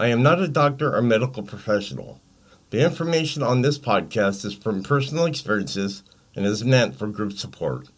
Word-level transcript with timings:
I 0.00 0.06
am 0.06 0.22
not 0.22 0.40
a 0.40 0.48
doctor 0.48 0.96
or 0.96 1.02
medical 1.02 1.42
professional. 1.42 2.22
The 2.70 2.82
information 2.82 3.42
on 3.42 3.60
this 3.60 3.78
podcast 3.78 4.46
is 4.46 4.54
from 4.54 4.82
personal 4.82 5.26
experiences 5.26 6.04
and 6.34 6.46
is 6.46 6.64
meant 6.64 6.96
for 6.96 7.06
group 7.06 7.34
support. 7.34 7.88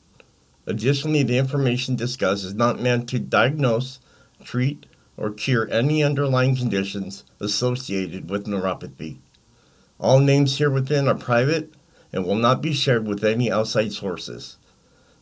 Additionally, 0.66 1.22
the 1.22 1.38
information 1.38 1.94
discussed 1.94 2.42
is 2.42 2.54
not 2.54 2.80
meant 2.80 3.08
to 3.10 3.20
diagnose, 3.20 4.00
treat, 4.42 4.86
or 5.16 5.30
cure 5.30 5.68
any 5.70 6.02
underlying 6.02 6.56
conditions 6.56 7.22
associated 7.38 8.28
with 8.28 8.46
neuropathy. 8.46 9.18
All 10.00 10.18
names 10.18 10.58
here 10.58 10.70
within 10.70 11.06
are 11.06 11.14
private 11.14 11.72
and 12.12 12.26
will 12.26 12.34
not 12.34 12.60
be 12.60 12.72
shared 12.72 13.06
with 13.06 13.22
any 13.22 13.48
outside 13.48 13.92
sources. 13.92 14.56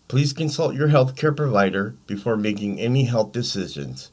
Please 0.08 0.32
consult 0.32 0.74
your 0.74 0.88
healthcare 0.88 1.36
provider 1.36 1.94
before 2.06 2.38
making 2.38 2.80
any 2.80 3.04
health 3.04 3.32
decisions. 3.32 4.10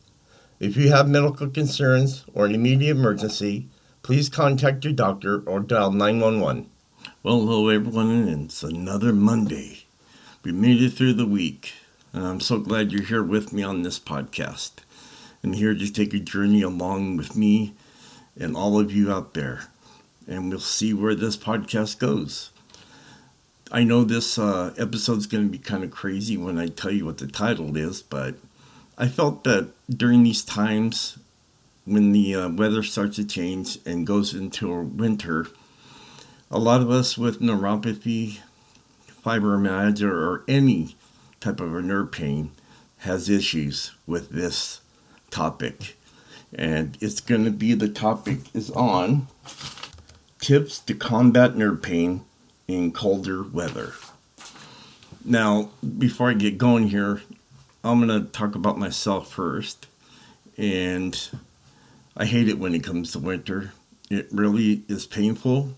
If 0.59 0.75
you 0.75 0.89
have 0.89 1.07
medical 1.07 1.49
concerns 1.49 2.25
or 2.33 2.47
an 2.47 2.55
immediate 2.55 2.97
emergency, 2.97 3.67
please 4.01 4.27
contact 4.27 4.83
your 4.83 4.93
doctor 4.93 5.41
or 5.41 5.59
dial 5.59 5.91
911. 5.91 6.67
Well, 7.21 7.41
hello 7.41 7.69
everyone, 7.69 8.09
and 8.09 8.45
it's 8.45 8.63
another 8.63 9.13
Monday. 9.13 9.83
We 10.43 10.51
made 10.51 10.81
it 10.81 10.93
through 10.93 11.13
the 11.13 11.27
week, 11.27 11.73
and 12.11 12.25
I'm 12.25 12.39
so 12.39 12.57
glad 12.57 12.91
you're 12.91 13.03
here 13.03 13.21
with 13.21 13.53
me 13.53 13.61
on 13.61 13.83
this 13.83 13.99
podcast. 13.99 14.71
And 15.43 15.53
here 15.53 15.75
to 15.75 15.93
take 15.93 16.15
a 16.15 16.19
journey 16.19 16.63
along 16.63 17.17
with 17.17 17.35
me 17.35 17.75
and 18.35 18.57
all 18.57 18.79
of 18.79 18.91
you 18.91 19.11
out 19.11 19.35
there. 19.35 19.65
And 20.27 20.49
we'll 20.49 20.59
see 20.59 20.91
where 20.91 21.13
this 21.13 21.37
podcast 21.37 21.99
goes. 21.99 22.49
I 23.71 23.83
know 23.83 24.03
this 24.03 24.39
uh, 24.39 24.73
episode's 24.75 25.27
going 25.27 25.43
to 25.43 25.51
be 25.51 25.59
kind 25.59 25.83
of 25.83 25.91
crazy 25.91 26.35
when 26.35 26.57
I 26.57 26.65
tell 26.65 26.91
you 26.91 27.05
what 27.05 27.19
the 27.19 27.27
title 27.27 27.77
is, 27.77 28.01
but 28.01 28.37
I 28.97 29.07
felt 29.07 29.43
that 29.43 29.69
during 29.89 30.23
these 30.23 30.43
times 30.43 31.19
when 31.85 32.13
the 32.13 32.33
uh, 32.33 32.49
weather 32.49 32.81
starts 32.81 33.17
to 33.17 33.25
change 33.25 33.77
and 33.85 34.07
goes 34.07 34.33
into 34.33 34.73
winter, 34.81 35.47
a 36.49 36.57
lot 36.57 36.81
of 36.81 36.89
us 36.89 37.15
with 37.15 37.39
neuropathy, 37.39 38.39
fibromyalgia, 39.23 40.11
or 40.11 40.43
any 40.47 40.95
type 41.39 41.59
of 41.59 41.75
a 41.75 41.81
nerve 41.81 42.11
pain 42.11 42.51
has 42.99 43.29
issues 43.29 43.91
with 44.07 44.29
this 44.31 44.81
topic. 45.29 45.95
And 46.53 46.97
it's 46.99 47.19
going 47.19 47.45
to 47.45 47.51
be 47.51 47.73
the 47.75 47.89
topic 47.89 48.39
is 48.55 48.71
on 48.71 49.27
tips 50.39 50.79
to 50.79 50.95
combat 50.95 51.55
nerve 51.55 51.83
pain 51.83 52.25
in 52.67 52.91
colder 52.91 53.43
weather. 53.43 53.93
Now, 55.23 55.69
before 55.97 56.29
I 56.29 56.33
get 56.33 56.57
going 56.57 56.87
here, 56.87 57.21
I'm 57.89 58.05
going 58.05 58.23
to 58.23 58.29
talk 58.31 58.55
about 58.55 58.77
myself 58.77 59.31
first. 59.31 59.87
And 60.57 61.17
I 62.15 62.25
hate 62.25 62.49
it 62.49 62.59
when 62.59 62.73
it 62.73 62.83
comes 62.83 63.11
to 63.11 63.19
winter. 63.19 63.73
It 64.09 64.27
really 64.31 64.83
is 64.87 65.05
painful. 65.05 65.73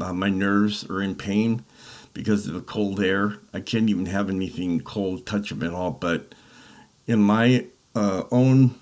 Uh, 0.00 0.12
my 0.12 0.28
nerves 0.28 0.88
are 0.88 1.02
in 1.02 1.14
pain 1.14 1.64
because 2.14 2.46
of 2.46 2.54
the 2.54 2.60
cold 2.60 3.00
air. 3.00 3.36
I 3.52 3.60
can't 3.60 3.90
even 3.90 4.06
have 4.06 4.30
anything 4.30 4.80
cold 4.80 5.26
touch 5.26 5.50
them 5.50 5.62
at 5.62 5.72
all. 5.72 5.90
But 5.90 6.34
in 7.06 7.20
my 7.20 7.66
uh, 7.94 8.24
own 8.30 8.74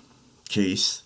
case, 0.47 1.03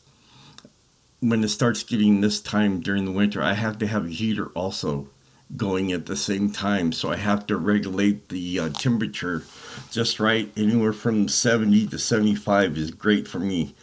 when 1.20 1.44
it 1.44 1.50
starts 1.50 1.84
getting 1.84 2.22
this 2.22 2.40
time 2.40 2.82
during 2.82 3.06
the 3.06 3.12
winter, 3.12 3.42
I 3.42 3.54
have 3.54 3.80
to 3.80 3.88
have 3.88 4.06
a 4.06 4.10
heater 4.10 4.48
also 4.50 5.08
going 5.56 5.92
at 5.92 6.06
the 6.06 6.16
same 6.16 6.52
time. 6.52 6.92
So 6.92 7.12
I 7.12 7.18
have 7.18 7.46
to 7.48 7.58
regulate 7.58 8.30
the 8.30 8.60
uh, 8.60 8.70
temperature 8.70 9.44
just 9.92 10.20
right. 10.20 10.52
Anywhere 10.58 10.94
from 10.94 11.28
70 11.28 11.88
to 11.88 12.00
75 12.00 12.78
is 12.78 12.92
great 12.92 13.28
for 13.28 13.40
me. 13.40 13.76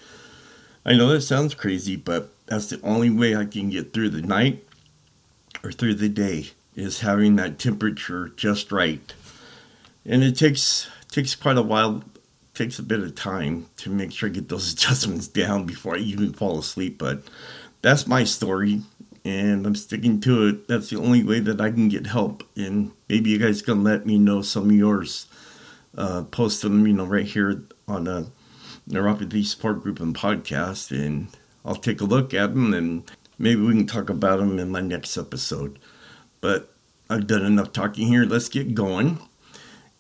I 0.84 0.95
know 0.95 1.09
that 1.09 1.23
sounds 1.23 1.55
crazy, 1.55 1.97
but 1.97 2.31
that's 2.47 2.69
the 2.69 2.81
only 2.83 3.11
way 3.11 3.37
I 3.37 3.45
can 3.45 3.71
get 3.71 3.93
through 3.93 4.11
the 4.11 4.23
night 4.23 4.65
or 5.62 5.71
through 5.71 5.95
the 5.95 6.09
day 6.09 6.50
is 6.75 7.00
having 7.00 7.37
that 7.37 7.59
temperature 7.59 8.33
just 8.37 8.73
right. 8.73 9.15
And 10.05 10.25
it 10.25 10.37
takes 10.37 10.89
takes 11.11 11.34
quite 11.34 11.59
a 11.59 11.62
while, 11.62 12.03
takes 12.55 12.79
a 12.79 12.83
bit 12.83 13.00
of 13.00 13.15
time 13.15 13.67
to 13.77 13.91
make 13.91 14.12
sure 14.12 14.29
I 14.29 14.33
get 14.33 14.49
those 14.49 14.73
adjustments 14.75 15.29
down 15.29 15.67
before 15.67 15.94
I 15.94 15.99
even 15.99 16.33
fall 16.33 16.59
asleep, 16.59 16.99
but 16.99 17.23
that's 17.83 18.06
my 18.06 18.25
story 18.25 18.83
and 19.25 19.66
I'm 19.66 19.75
sticking 19.75 20.21
to 20.21 20.49
it. 20.49 20.69
That's 20.69 20.91
the 20.91 20.99
only 20.99 21.22
way 21.22 21.41
that 21.41 21.60
I 21.60 21.71
can 21.71 21.88
get 21.88 22.06
help. 22.06 22.44
And 22.56 22.93
maybe 23.09 23.31
you 23.31 23.38
guys 23.38 23.62
can 23.62 23.84
let 23.84 24.06
me 24.06 24.19
know 24.19 24.43
some 24.43 24.71
of 24.71 24.77
yours. 24.77 25.27
Uh, 25.97 26.22
post 26.22 26.62
them, 26.62 26.87
you 26.87 26.94
know, 26.94 27.05
right 27.05 27.27
here 27.27 27.62
on 27.87 28.09
a 28.09 28.27
neuropathy 28.88 29.44
support 29.44 29.82
group 29.82 30.00
and 30.00 30.15
podcast, 30.15 30.91
and 30.91 31.28
I'll 31.65 31.77
take 31.77 32.00
a 32.00 32.05
look 32.05 32.32
at 32.32 32.55
them 32.55 32.72
and 32.72 33.11
maybe 33.38 33.61
we 33.61 33.75
can 33.75 33.87
talk 33.87 34.09
about 34.09 34.38
them 34.38 34.59
in 34.59 34.71
my 34.71 34.81
next 34.81 35.16
episode. 35.16 35.78
But 36.41 36.72
I've 37.11 37.27
done 37.27 37.44
enough 37.44 37.72
talking 37.72 38.09
here. 38.09 38.25
Let's 38.25 38.49
get 38.49 38.75
going 38.75 39.19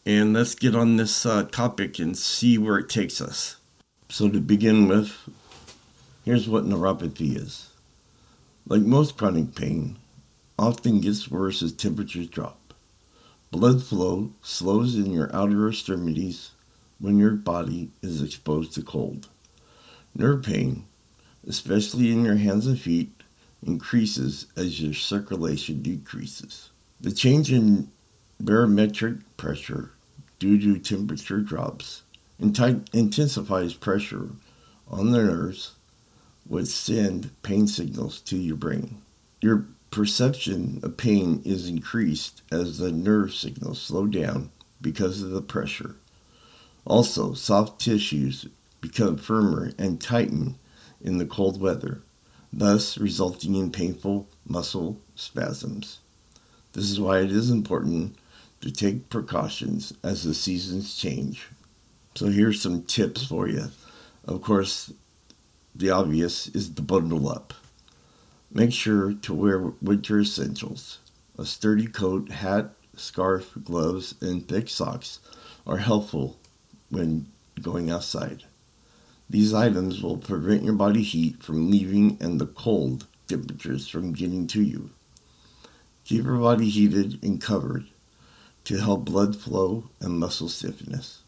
and 0.04 0.32
let's 0.32 0.54
get 0.54 0.74
on 0.74 0.96
this 0.96 1.24
uh, 1.26 1.44
topic 1.44 1.98
and 1.98 2.16
see 2.16 2.58
where 2.58 2.78
it 2.78 2.88
takes 2.88 3.20
us. 3.20 3.56
So, 4.08 4.28
to 4.28 4.40
begin 4.40 4.88
with, 4.88 5.16
here's 6.24 6.48
what 6.48 6.64
neuropathy 6.64 7.36
is. 7.36 7.71
Like 8.66 8.82
most 8.82 9.16
chronic 9.16 9.54
pain, 9.56 9.96
often 10.56 11.00
gets 11.00 11.28
worse 11.28 11.62
as 11.62 11.72
temperatures 11.72 12.28
drop. 12.28 12.72
Blood 13.50 13.82
flow 13.82 14.32
slows 14.40 14.94
in 14.94 15.10
your 15.10 15.34
outer 15.34 15.68
extremities 15.68 16.52
when 17.00 17.18
your 17.18 17.32
body 17.32 17.90
is 18.02 18.22
exposed 18.22 18.72
to 18.74 18.82
cold. 18.82 19.28
Nerve 20.14 20.44
pain, 20.44 20.84
especially 21.46 22.12
in 22.12 22.24
your 22.24 22.36
hands 22.36 22.66
and 22.68 22.80
feet, 22.80 23.22
increases 23.66 24.46
as 24.56 24.80
your 24.80 24.94
circulation 24.94 25.82
decreases. 25.82 26.70
The 27.00 27.10
change 27.10 27.52
in 27.52 27.90
barometric 28.38 29.36
pressure 29.36 29.90
due 30.38 30.58
to 30.58 30.78
temperature 30.78 31.40
drops 31.40 32.02
intensifies 32.38 33.74
pressure 33.74 34.30
on 34.88 35.10
the 35.10 35.22
nerves 35.22 35.72
would 36.46 36.68
send 36.68 37.30
pain 37.42 37.66
signals 37.66 38.20
to 38.20 38.36
your 38.36 38.56
brain. 38.56 39.00
Your 39.40 39.66
perception 39.90 40.80
of 40.82 40.96
pain 40.96 41.42
is 41.44 41.68
increased 41.68 42.42
as 42.50 42.78
the 42.78 42.90
nerve 42.90 43.34
signals 43.34 43.80
slow 43.80 44.06
down 44.06 44.50
because 44.80 45.22
of 45.22 45.30
the 45.30 45.42
pressure. 45.42 45.96
Also, 46.84 47.34
soft 47.34 47.80
tissues 47.80 48.46
become 48.80 49.16
firmer 49.16 49.72
and 49.78 50.00
tighten 50.00 50.56
in 51.00 51.18
the 51.18 51.26
cold 51.26 51.60
weather, 51.60 52.02
thus 52.52 52.98
resulting 52.98 53.54
in 53.54 53.70
painful 53.70 54.28
muscle 54.46 54.98
spasms. 55.14 55.98
This 56.72 56.90
is 56.90 56.98
why 56.98 57.20
it 57.20 57.30
is 57.30 57.50
important 57.50 58.16
to 58.62 58.70
take 58.70 59.10
precautions 59.10 59.92
as 60.02 60.24
the 60.24 60.34
seasons 60.34 60.96
change. 60.96 61.48
So, 62.14 62.26
here's 62.26 62.60
some 62.60 62.82
tips 62.82 63.24
for 63.24 63.48
you. 63.48 63.70
Of 64.24 64.42
course, 64.42 64.92
the 65.74 65.90
obvious 65.90 66.48
is 66.48 66.68
to 66.68 66.82
bundle 66.82 67.28
up. 67.28 67.54
Make 68.50 68.72
sure 68.72 69.14
to 69.14 69.34
wear 69.34 69.72
winter 69.80 70.20
essentials. 70.20 70.98
A 71.38 71.46
sturdy 71.46 71.86
coat, 71.86 72.30
hat, 72.30 72.74
scarf, 72.94 73.52
gloves, 73.64 74.14
and 74.20 74.46
thick 74.46 74.68
socks 74.68 75.20
are 75.66 75.78
helpful 75.78 76.36
when 76.90 77.26
going 77.60 77.90
outside. 77.90 78.44
These 79.30 79.54
items 79.54 80.02
will 80.02 80.18
prevent 80.18 80.62
your 80.62 80.74
body 80.74 81.02
heat 81.02 81.42
from 81.42 81.70
leaving 81.70 82.18
and 82.20 82.38
the 82.38 82.46
cold 82.46 83.06
temperatures 83.26 83.88
from 83.88 84.12
getting 84.12 84.46
to 84.48 84.62
you. 84.62 84.90
Keep 86.04 86.24
your 86.24 86.38
body 86.38 86.68
heated 86.68 87.18
and 87.22 87.40
covered 87.40 87.86
to 88.64 88.76
help 88.76 89.06
blood 89.06 89.34
flow 89.34 89.88
and 90.00 90.18
muscle 90.18 90.50
stiffness. 90.50 91.22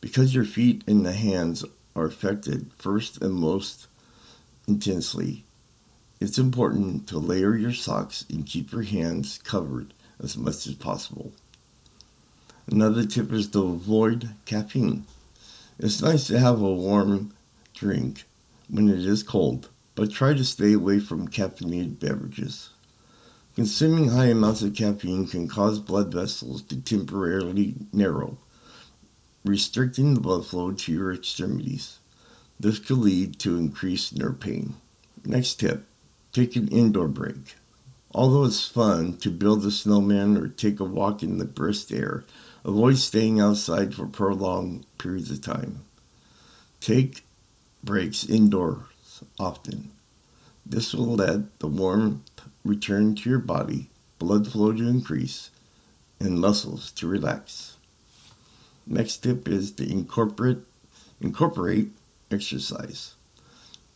Because 0.00 0.34
your 0.34 0.44
feet 0.44 0.82
and 0.88 1.06
the 1.06 1.12
hands 1.12 1.64
are 1.98 2.06
affected 2.06 2.70
first 2.78 3.20
and 3.20 3.34
most 3.34 3.88
intensely, 4.66 5.44
it's 6.20 6.38
important 6.38 7.06
to 7.08 7.18
layer 7.18 7.56
your 7.56 7.72
socks 7.72 8.24
and 8.30 8.46
keep 8.46 8.72
your 8.72 8.82
hands 8.82 9.38
covered 9.44 9.92
as 10.22 10.36
much 10.36 10.66
as 10.66 10.74
possible. 10.74 11.32
Another 12.70 13.04
tip 13.04 13.32
is 13.32 13.48
to 13.48 13.64
avoid 13.64 14.30
caffeine. 14.44 15.06
It's 15.78 16.02
nice 16.02 16.26
to 16.26 16.38
have 16.38 16.60
a 16.60 16.72
warm 16.72 17.32
drink 17.74 18.24
when 18.68 18.88
it 18.88 18.98
is 18.98 19.22
cold, 19.22 19.68
but 19.94 20.10
try 20.10 20.34
to 20.34 20.44
stay 20.44 20.72
away 20.72 20.98
from 20.98 21.28
caffeinated 21.28 21.98
beverages. 21.98 22.70
Consuming 23.54 24.08
high 24.08 24.26
amounts 24.26 24.62
of 24.62 24.74
caffeine 24.74 25.26
can 25.26 25.48
cause 25.48 25.78
blood 25.78 26.12
vessels 26.12 26.62
to 26.62 26.80
temporarily 26.80 27.74
narrow, 27.92 28.38
restricting 29.44 30.14
the 30.14 30.20
blood 30.20 30.46
flow 30.46 30.72
to 30.72 30.92
your 30.92 31.12
extremities. 31.12 31.98
This 32.60 32.78
could 32.78 32.98
lead 32.98 33.38
to 33.40 33.56
increased 33.56 34.16
nerve 34.16 34.40
pain. 34.40 34.74
Next 35.24 35.54
tip 35.60 35.86
take 36.32 36.56
an 36.56 36.68
indoor 36.68 37.08
break. 37.08 37.56
Although 38.14 38.44
it's 38.44 38.66
fun 38.66 39.16
to 39.18 39.30
build 39.30 39.64
a 39.64 39.70
snowman 39.70 40.36
or 40.36 40.48
take 40.48 40.80
a 40.80 40.84
walk 40.84 41.22
in 41.22 41.38
the 41.38 41.44
brisk 41.44 41.92
air, 41.92 42.24
avoid 42.64 42.98
staying 42.98 43.40
outside 43.40 43.94
for 43.94 44.06
prolonged 44.06 44.86
periods 44.98 45.30
of 45.30 45.40
time. 45.40 45.80
Take 46.80 47.24
breaks 47.82 48.24
indoors 48.24 49.22
often. 49.38 49.90
This 50.66 50.92
will 50.92 51.16
let 51.16 51.58
the 51.60 51.66
warmth 51.66 52.42
return 52.64 53.14
to 53.14 53.30
your 53.30 53.38
body, 53.38 53.88
blood 54.18 54.46
flow 54.46 54.72
to 54.72 54.86
increase, 54.86 55.50
and 56.20 56.40
muscles 56.40 56.90
to 56.92 57.06
relax. 57.06 57.77
Next 58.90 59.18
tip 59.18 59.46
is 59.46 59.72
to 59.72 59.86
incorporate 59.86 60.60
incorporate 61.20 61.90
exercise. 62.30 63.16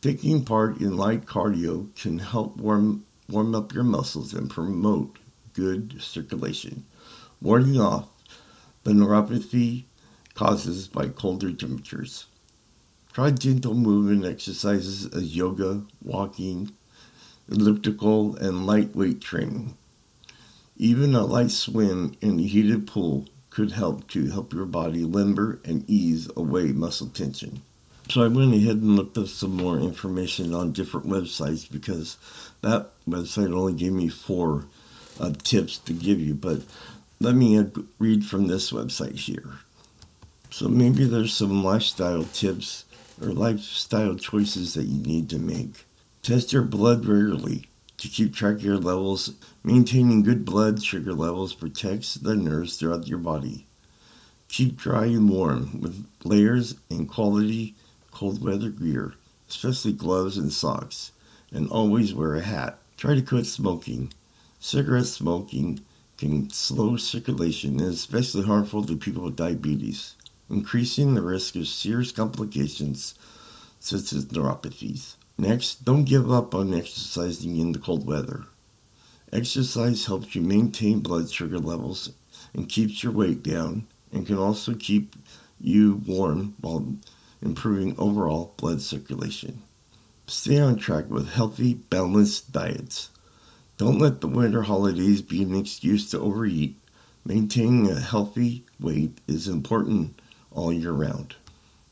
Taking 0.02 0.44
part 0.44 0.82
in 0.82 0.98
light 0.98 1.24
cardio 1.24 1.86
can 1.96 2.18
help 2.18 2.58
warm 2.58 3.06
warm 3.26 3.54
up 3.54 3.72
your 3.72 3.84
muscles 3.84 4.34
and 4.34 4.50
promote 4.50 5.18
good 5.54 6.02
circulation, 6.02 6.84
warding 7.40 7.80
off 7.80 8.10
the 8.82 8.92
neuropathy 8.92 9.84
causes 10.34 10.88
by 10.88 11.08
colder 11.08 11.54
temperatures. 11.54 12.26
Try 13.14 13.30
gentle 13.30 13.74
movement 13.74 14.26
exercises 14.26 15.06
as 15.06 15.34
yoga, 15.34 15.84
walking, 16.02 16.70
elliptical, 17.48 18.36
and 18.36 18.66
lightweight 18.66 19.22
training. 19.22 19.74
Even 20.76 21.14
a 21.14 21.24
light 21.24 21.50
swim 21.50 22.14
in 22.20 22.38
a 22.38 22.42
heated 22.42 22.86
pool 22.86 23.26
could 23.52 23.72
help 23.72 24.08
to 24.08 24.30
help 24.30 24.52
your 24.52 24.64
body 24.64 25.04
limber 25.04 25.60
and 25.64 25.88
ease 25.88 26.28
away 26.36 26.72
muscle 26.72 27.08
tension. 27.08 27.60
So 28.08 28.22
I 28.22 28.28
went 28.28 28.54
ahead 28.54 28.76
and 28.76 28.96
looked 28.96 29.18
up 29.18 29.28
some 29.28 29.54
more 29.54 29.78
information 29.78 30.54
on 30.54 30.72
different 30.72 31.06
websites 31.06 31.70
because 31.70 32.16
that 32.62 32.90
website 33.08 33.54
only 33.54 33.74
gave 33.74 33.92
me 33.92 34.08
four 34.08 34.64
uh, 35.20 35.32
tips 35.42 35.78
to 35.78 35.92
give 35.92 36.18
you. 36.18 36.34
But 36.34 36.62
let 37.20 37.34
me 37.34 37.64
read 37.98 38.24
from 38.24 38.46
this 38.46 38.72
website 38.72 39.16
here. 39.16 39.58
So 40.50 40.68
maybe 40.68 41.04
there's 41.04 41.34
some 41.34 41.62
lifestyle 41.62 42.24
tips 42.24 42.84
or 43.20 43.28
lifestyle 43.28 44.16
choices 44.16 44.74
that 44.74 44.84
you 44.84 45.02
need 45.02 45.28
to 45.30 45.38
make. 45.38 45.84
Test 46.22 46.52
your 46.52 46.62
blood 46.62 47.04
regularly 47.06 47.66
to 48.02 48.08
keep 48.08 48.34
track 48.34 48.56
of 48.56 48.64
your 48.64 48.78
levels. 48.78 49.34
Maintaining 49.62 50.24
good 50.24 50.44
blood 50.44 50.82
sugar 50.82 51.14
levels 51.14 51.54
protects 51.54 52.14
the 52.14 52.34
nerves 52.34 52.76
throughout 52.76 53.06
your 53.06 53.20
body. 53.20 53.64
Keep 54.48 54.76
dry 54.76 55.06
and 55.06 55.30
warm 55.30 55.80
with 55.80 56.04
layers 56.24 56.74
and 56.90 57.08
quality 57.08 57.76
cold 58.10 58.44
weather 58.44 58.70
gear, 58.70 59.14
especially 59.48 59.92
gloves 59.92 60.36
and 60.36 60.52
socks, 60.52 61.12
and 61.52 61.68
always 61.70 62.12
wear 62.12 62.34
a 62.34 62.40
hat. 62.40 62.80
Try 62.96 63.14
to 63.14 63.22
quit 63.22 63.46
smoking. 63.46 64.12
Cigarette 64.58 65.06
smoking 65.06 65.78
can 66.18 66.50
slow 66.50 66.96
circulation 66.96 67.78
and 67.78 67.82
is 67.82 67.94
especially 67.94 68.42
harmful 68.42 68.82
to 68.82 68.96
people 68.96 69.22
with 69.22 69.36
diabetes, 69.36 70.16
increasing 70.50 71.14
the 71.14 71.22
risk 71.22 71.54
of 71.54 71.68
serious 71.68 72.10
complications 72.10 73.14
such 73.78 74.12
as 74.12 74.26
neuropathies. 74.26 75.14
Next, 75.38 75.84
don't 75.84 76.04
give 76.04 76.30
up 76.30 76.54
on 76.54 76.74
exercising 76.74 77.56
in 77.56 77.72
the 77.72 77.78
cold 77.78 78.06
weather. 78.06 78.44
Exercise 79.32 80.04
helps 80.04 80.34
you 80.34 80.42
maintain 80.42 81.00
blood 81.00 81.30
sugar 81.30 81.58
levels 81.58 82.12
and 82.52 82.68
keeps 82.68 83.02
your 83.02 83.12
weight 83.12 83.42
down 83.42 83.86
and 84.12 84.26
can 84.26 84.36
also 84.36 84.74
keep 84.74 85.16
you 85.58 86.02
warm 86.06 86.54
while 86.60 86.96
improving 87.40 87.94
overall 87.98 88.52
blood 88.56 88.82
circulation. 88.82 89.62
Stay 90.26 90.58
on 90.58 90.76
track 90.76 91.08
with 91.08 91.30
healthy, 91.30 91.74
balanced 91.74 92.52
diets. 92.52 93.10
Don't 93.78 93.98
let 93.98 94.20
the 94.20 94.28
winter 94.28 94.62
holidays 94.62 95.22
be 95.22 95.42
an 95.42 95.56
excuse 95.56 96.10
to 96.10 96.20
overeat. 96.20 96.78
Maintaining 97.24 97.90
a 97.90 98.00
healthy 98.00 98.64
weight 98.78 99.18
is 99.26 99.48
important 99.48 100.20
all 100.50 100.72
year 100.72 100.92
round. 100.92 101.36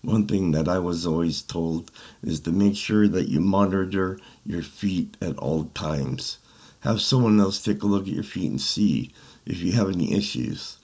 One 0.03 0.27
thing 0.27 0.53
that 0.53 0.67
I 0.67 0.79
was 0.79 1.07
always 1.07 1.43
told 1.43 1.91
is 2.23 2.41
to 2.41 2.53
make 2.53 2.77
sure 2.77 3.07
that 3.07 3.29
you 3.29 3.41
monitor 3.41 4.19
your 4.47 4.63
feet 4.63 5.17
at 5.21 5.37
all 5.37 5.65
times. 5.75 6.39
Have 6.81 7.03
someone 7.03 7.39
else 7.39 7.63
take 7.63 7.83
a 7.83 7.87
look 7.87 8.05
at 8.05 8.15
your 8.15 8.23
feet 8.23 8.51
and 8.51 8.61
see 8.61 9.13
if 9.45 9.61
you 9.61 9.73
have 9.73 9.91
any 9.91 10.15
issues. 10.15 10.79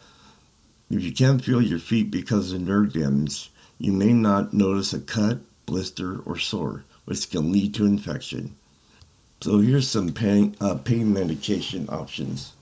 If 0.90 1.02
you 1.02 1.12
can't 1.12 1.42
feel 1.42 1.62
your 1.62 1.78
feet 1.78 2.10
because 2.10 2.52
of 2.52 2.60
nerve 2.60 2.92
damage, 2.92 3.50
you 3.78 3.92
may 3.92 4.12
not 4.12 4.52
notice 4.52 4.92
a 4.92 5.00
cut, 5.00 5.38
blister, 5.64 6.20
or 6.20 6.38
sore, 6.38 6.84
which 7.06 7.30
can 7.30 7.52
lead 7.52 7.74
to 7.74 7.86
infection. 7.86 8.54
So 9.40 9.58
here's 9.58 9.88
some 9.88 10.12
pain, 10.12 10.56
uh, 10.60 10.74
pain 10.74 11.12
medication 11.12 11.86
options. 11.88 12.52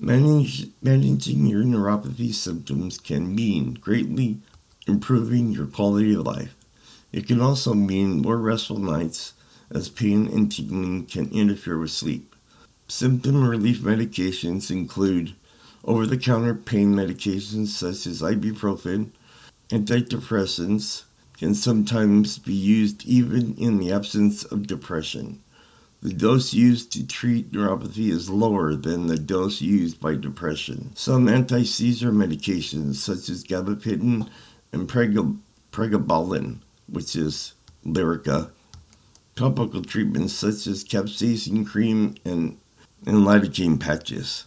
Manage, 0.00 0.68
managing 0.82 1.46
your 1.46 1.62
neuropathy 1.62 2.32
symptoms 2.32 2.98
can 2.98 3.34
mean 3.34 3.74
greatly 3.74 4.40
improving 4.88 5.52
your 5.52 5.66
quality 5.66 6.14
of 6.14 6.26
life. 6.26 6.56
It 7.12 7.26
can 7.26 7.40
also 7.40 7.74
mean 7.74 8.22
more 8.22 8.38
restful 8.38 8.78
nights 8.78 9.34
as 9.70 9.88
pain 9.88 10.26
and 10.26 10.50
tingling 10.50 11.06
can 11.06 11.30
interfere 11.30 11.78
with 11.78 11.90
sleep. 11.90 12.34
Symptom 12.88 13.46
relief 13.48 13.80
medications 13.80 14.70
include 14.70 15.34
over 15.84 16.06
the 16.06 16.16
counter 16.16 16.54
pain 16.54 16.94
medications 16.94 17.68
such 17.68 18.06
as 18.06 18.22
ibuprofen, 18.22 19.10
Antidepressants 19.70 21.02
can 21.36 21.54
sometimes 21.54 22.38
be 22.38 22.54
used 22.54 23.04
even 23.04 23.54
in 23.58 23.78
the 23.78 23.92
absence 23.92 24.44
of 24.44 24.66
depression. 24.66 25.40
The 26.00 26.14
dose 26.14 26.54
used 26.54 26.90
to 26.92 27.06
treat 27.06 27.52
neuropathy 27.52 28.08
is 28.08 28.30
lower 28.30 28.74
than 28.74 29.08
the 29.08 29.18
dose 29.18 29.60
used 29.60 30.00
by 30.00 30.14
depression. 30.14 30.92
Some 30.94 31.28
anti-seizure 31.28 32.12
medications, 32.12 32.94
such 32.94 33.28
as 33.28 33.44
gabapentin 33.44 34.28
and 34.72 34.88
pregabalin, 34.88 36.58
which 36.88 37.16
is 37.16 37.54
Lyrica, 37.84 38.50
topical 39.36 39.82
treatments 39.82 40.32
such 40.32 40.66
as 40.66 40.84
capsaicin 40.84 41.66
cream 41.66 42.14
and, 42.24 42.58
and 43.06 43.18
lidocaine 43.18 43.78
patches. 43.78 44.44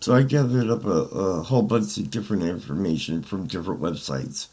So 0.00 0.14
I 0.14 0.22
gathered 0.22 0.70
up 0.70 0.84
a, 0.84 0.88
a 0.88 1.42
whole 1.42 1.62
bunch 1.62 1.96
of 1.98 2.10
different 2.10 2.42
information 2.42 3.22
from 3.22 3.46
different 3.46 3.80
websites. 3.80 4.48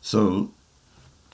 So 0.00 0.50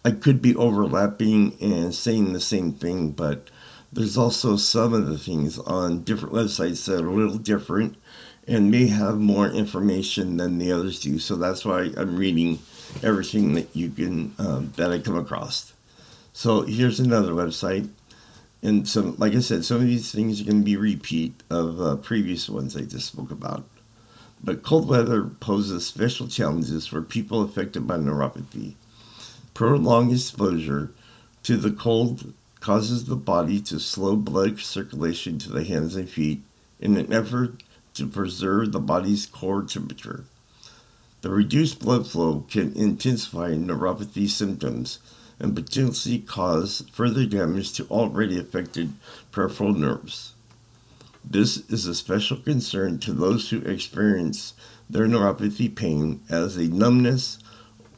I 0.05 0.13
could 0.13 0.41
be 0.41 0.55
overlapping 0.57 1.57
and 1.61 1.95
saying 1.95 2.33
the 2.33 2.41
same 2.41 2.73
thing, 2.73 3.11
but 3.11 3.51
there's 3.93 4.17
also 4.17 4.57
some 4.57 4.93
of 4.93 5.07
the 5.07 5.19
things 5.19 5.59
on 5.59 6.03
different 6.03 6.35
websites 6.35 6.87
that 6.87 7.03
are 7.03 7.09
a 7.09 7.15
little 7.15 7.39
different 7.39 7.97
and 8.47 8.71
may 8.71 8.87
have 8.87 9.19
more 9.19 9.49
information 9.49 10.37
than 10.37 10.59
the 10.59 10.73
others 10.73 11.01
do. 11.01 11.19
So 11.19 11.37
that's 11.37 11.65
why 11.65 11.91
I'm 11.97 12.17
reading 12.17 12.59
everything 13.03 13.55
that 13.55 13.75
you 13.75 13.91
can 13.91 14.35
um, 14.39 14.73
that 14.77 14.91
I 14.91 14.99
come 14.99 15.17
across. 15.17 15.73
So 16.33 16.63
here's 16.63 17.01
another 17.01 17.33
website 17.33 17.89
and 18.63 18.89
some, 18.89 19.15
like 19.19 19.35
I 19.35 19.41
said, 19.41 19.65
some 19.65 19.79
of 19.79 19.87
these 19.87 20.11
things 20.11 20.41
are 20.41 20.45
going 20.45 20.61
to 20.61 20.65
be 20.65 20.77
repeat 20.77 21.43
of 21.49 21.81
uh, 21.81 21.97
previous 21.97 22.49
ones 22.49 22.77
I 22.77 22.83
just 22.83 23.07
spoke 23.07 23.31
about. 23.31 23.65
But 24.43 24.63
cold 24.63 24.89
weather 24.89 25.25
poses 25.25 25.87
special 25.87 26.29
challenges 26.29 26.87
for 26.87 27.03
people 27.03 27.43
affected 27.43 27.87
by 27.87 27.99
neuropathy. 27.99 28.75
Prolonged 29.55 30.13
exposure 30.13 30.91
to 31.45 31.57
the 31.57 31.71
cold 31.71 32.33
causes 32.61 33.05
the 33.05 33.17
body 33.17 33.61
to 33.61 33.79
slow 33.79 34.17
blood 34.17 34.59
circulation 34.59 35.39
to 35.39 35.51
the 35.51 35.65
hands 35.65 35.95
and 35.95 36.09
feet 36.09 36.43
in 36.81 36.97
an 36.97 37.13
effort 37.13 37.63
to 37.95 38.07
preserve 38.07 38.73
the 38.73 38.81
body's 38.81 39.27
core 39.27 39.63
temperature. 39.63 40.25
The 41.21 41.31
reduced 41.31 41.81
blood 41.81 42.07
flow 42.07 42.45
can 42.49 42.73
intensify 42.75 43.51
neuropathy 43.55 44.29
symptoms 44.29 45.01
and 45.41 45.57
potentially 45.57 46.21
cause 46.21 46.85
further 46.93 47.27
damage 47.27 47.73
to 47.73 47.87
already 47.87 48.39
affected 48.39 48.93
peripheral 49.33 49.73
nerves. 49.73 50.35
This 51.25 51.69
is 51.69 51.87
a 51.87 51.95
special 51.97 52.37
concern 52.37 53.01
to 53.01 53.13
those 53.13 53.51
who 53.51 53.59
experience 53.63 54.55
their 54.89 55.09
neuropathy 55.09 55.75
pain 55.75 56.21
as 56.29 56.57
a 56.57 56.69
numbness 56.69 57.41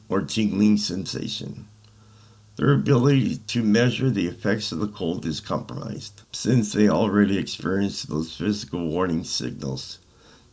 or 0.08 0.22
tingling 0.22 0.78
sensation. 0.78 1.68
Their 2.56 2.72
ability 2.72 3.36
to 3.36 3.62
measure 3.62 4.08
the 4.08 4.28
effects 4.28 4.72
of 4.72 4.78
the 4.78 4.88
cold 4.88 5.26
is 5.26 5.40
compromised, 5.40 6.22
since 6.32 6.72
they 6.72 6.88
already 6.88 7.36
experience 7.36 8.02
those 8.02 8.34
physical 8.34 8.88
warning 8.88 9.24
signals 9.24 9.98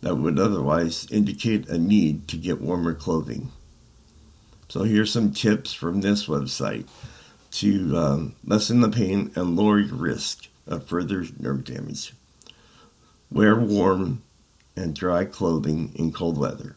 that 0.02 0.16
would 0.16 0.40
otherwise 0.40 1.08
indicate 1.12 1.68
a 1.70 1.78
need 1.78 2.28
to 2.28 2.38
get 2.38 2.62
warmer 2.62 2.94
clothing. 2.94 3.52
So 4.70 4.84
here's 4.84 5.12
some 5.12 5.34
tips 5.34 5.74
from 5.74 6.02
this 6.02 6.28
website 6.28 6.88
to 7.52 7.98
um, 7.98 8.36
lessen 8.44 8.82
the 8.82 8.90
pain 8.90 9.32
and 9.36 9.56
lower 9.56 9.80
your 9.80 9.96
risk 9.96 10.48
of 10.68 10.88
further 10.88 11.26
nerve 11.40 11.64
damage. 11.64 12.14
Wear 13.32 13.56
warm 13.56 14.22
and 14.76 14.94
dry 14.96 15.26
clothing 15.26 15.92
in 15.96 16.12
cold 16.12 16.38
weather. 16.38 16.76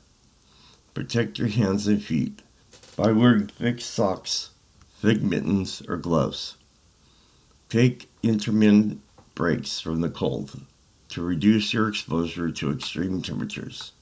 Protect 0.94 1.38
your 1.38 1.48
hands 1.48 1.86
and 1.86 2.02
feet 2.02 2.42
by 2.96 3.12
wearing 3.12 3.48
thick 3.48 3.80
socks, 3.80 4.50
thick 5.00 5.20
mittens, 5.20 5.82
or 5.88 5.96
gloves. 5.96 6.56
Take 7.68 8.08
intermittent 8.22 9.00
breaks 9.34 9.80
from 9.80 10.00
the 10.00 10.10
cold 10.10 10.60
to 11.10 11.22
reduce 11.22 11.72
your 11.72 11.88
exposure 11.88 12.50
to 12.50 12.72
extreme 12.72 13.20
temperatures. 13.20 13.92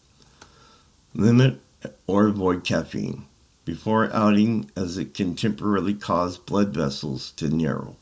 Limit 1.14 1.60
or 2.06 2.28
avoid 2.28 2.64
caffeine 2.64 3.24
before 3.64 4.10
outing 4.14 4.70
as 4.76 4.96
it 4.96 5.12
can 5.12 5.34
temporarily 5.34 5.94
cause 5.94 6.38
blood 6.38 6.72
vessels 6.72 7.32
to 7.32 7.48
narrow. 7.48 7.96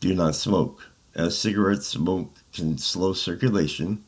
Do 0.00 0.14
not 0.14 0.34
smoke, 0.34 0.86
as 1.14 1.38
cigarette 1.38 1.84
smoke 1.84 2.32
can 2.52 2.76
slow 2.78 3.12
circulation. 3.12 4.02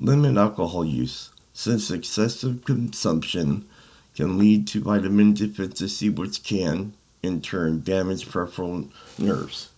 Limit 0.00 0.36
alcohol 0.36 0.84
use, 0.84 1.30
since 1.52 1.90
excessive 1.90 2.64
consumption 2.64 3.66
can 4.14 4.38
lead 4.38 4.66
to 4.68 4.80
vitamin 4.80 5.34
deficiency, 5.34 6.08
which 6.08 6.44
can, 6.44 6.94
in 7.22 7.40
turn, 7.40 7.82
damage 7.82 8.28
peripheral 8.30 8.88
nerves. 9.18 9.70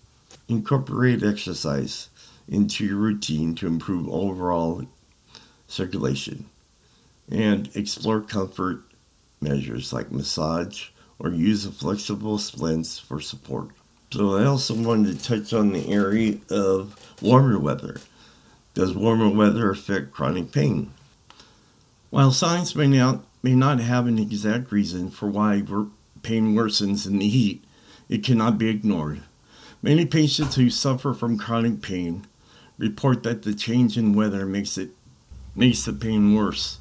Incorporate 0.48 1.22
exercise 1.22 2.08
into 2.48 2.84
your 2.84 2.96
routine 2.96 3.54
to 3.56 3.66
improve 3.66 4.08
overall 4.08 4.84
circulation. 5.66 6.46
And 7.30 7.70
explore 7.74 8.20
comfort 8.20 8.82
measures 9.40 9.92
like 9.92 10.12
massage 10.12 10.88
or 11.18 11.30
use 11.30 11.64
of 11.64 11.76
flexible 11.76 12.38
splints 12.38 12.98
for 12.98 13.20
support. 13.20 13.68
So 14.12 14.36
I 14.36 14.44
also 14.44 14.74
wanted 14.74 15.18
to 15.18 15.24
touch 15.24 15.52
on 15.52 15.72
the 15.72 15.88
area 15.90 16.38
of 16.50 16.96
warmer 17.20 17.58
weather. 17.58 18.00
Does 18.74 18.94
warmer 18.94 19.28
weather 19.28 19.70
affect 19.70 20.12
chronic 20.12 20.52
pain? 20.52 20.92
While 22.10 22.32
science 22.32 22.76
may 22.76 22.86
not, 22.86 23.24
may 23.42 23.54
not 23.54 23.80
have 23.80 24.06
an 24.06 24.18
exact 24.18 24.70
reason 24.70 25.10
for 25.10 25.28
why 25.28 25.62
pain 26.22 26.54
worsens 26.54 27.06
in 27.06 27.18
the 27.18 27.28
heat, 27.28 27.64
it 28.08 28.22
cannot 28.22 28.58
be 28.58 28.68
ignored. 28.68 29.22
Many 29.82 30.06
patients 30.06 30.54
who 30.54 30.70
suffer 30.70 31.12
from 31.12 31.38
chronic 31.38 31.82
pain 31.82 32.26
report 32.78 33.22
that 33.22 33.42
the 33.42 33.54
change 33.54 33.96
in 33.96 34.14
weather 34.14 34.46
makes 34.46 34.76
it 34.78 34.90
makes 35.54 35.84
the 35.84 35.92
pain 35.92 36.34
worse. 36.34 36.78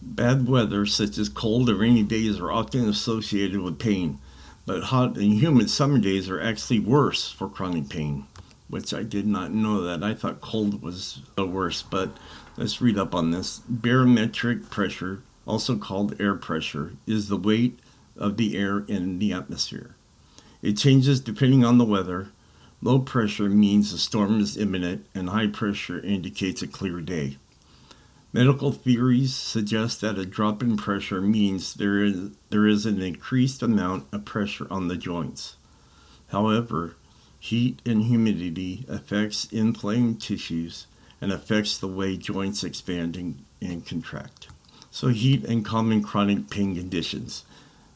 Bad 0.00 0.48
weather, 0.48 0.86
such 0.86 1.18
as 1.18 1.28
cold 1.28 1.68
or 1.68 1.74
rainy 1.74 2.02
days, 2.02 2.38
are 2.38 2.52
often 2.52 2.88
associated 2.88 3.60
with 3.60 3.78
pain, 3.78 4.18
but 4.64 4.84
hot 4.84 5.16
and 5.16 5.34
humid 5.34 5.68
summer 5.68 5.98
days 5.98 6.30
are 6.30 6.40
actually 6.40 6.78
worse 6.78 7.30
for 7.30 7.48
chronic 7.48 7.88
pain, 7.88 8.24
which 8.68 8.94
I 8.94 9.02
did 9.02 9.26
not 9.26 9.52
know 9.52 9.82
that. 9.82 10.02
I 10.02 10.14
thought 10.14 10.40
cold 10.40 10.82
was 10.82 11.20
the 11.34 11.46
worst, 11.46 11.90
but 11.90 12.16
let's 12.56 12.80
read 12.80 12.96
up 12.96 13.14
on 13.14 13.32
this. 13.32 13.60
Barometric 13.68 14.70
pressure, 14.70 15.22
also 15.46 15.76
called 15.76 16.20
air 16.20 16.34
pressure, 16.34 16.92
is 17.06 17.28
the 17.28 17.36
weight 17.36 17.78
of 18.16 18.36
the 18.36 18.56
air 18.56 18.84
in 18.88 19.18
the 19.18 19.32
atmosphere. 19.32 19.96
It 20.62 20.76
changes 20.76 21.20
depending 21.20 21.64
on 21.64 21.78
the 21.78 21.84
weather. 21.84 22.28
Low 22.80 23.00
pressure 23.00 23.48
means 23.48 23.92
a 23.92 23.98
storm 23.98 24.40
is 24.40 24.56
imminent, 24.56 25.04
and 25.12 25.30
high 25.30 25.48
pressure 25.48 25.98
indicates 25.98 26.62
a 26.62 26.68
clear 26.68 27.00
day. 27.00 27.36
Medical 28.32 28.70
theories 28.70 29.34
suggest 29.34 30.00
that 30.00 30.18
a 30.18 30.24
drop 30.24 30.62
in 30.62 30.76
pressure 30.76 31.20
means 31.20 31.74
there 31.74 32.04
is, 32.04 32.30
there 32.50 32.68
is 32.68 32.86
an 32.86 33.02
increased 33.02 33.64
amount 33.64 34.06
of 34.12 34.24
pressure 34.24 34.68
on 34.70 34.86
the 34.86 34.96
joints. 34.96 35.56
However, 36.28 36.94
heat 37.40 37.82
and 37.84 38.04
humidity 38.04 38.84
affects 38.88 39.46
inflamed 39.46 40.20
tissues 40.20 40.86
and 41.20 41.32
affects 41.32 41.76
the 41.76 41.88
way 41.88 42.16
joints 42.16 42.62
expand 42.62 43.16
and, 43.16 43.42
and 43.60 43.84
contract. 43.84 44.48
So 44.92 45.08
heat 45.08 45.44
and 45.44 45.64
common 45.64 46.04
chronic 46.04 46.48
pain 46.48 46.76
conditions. 46.76 47.44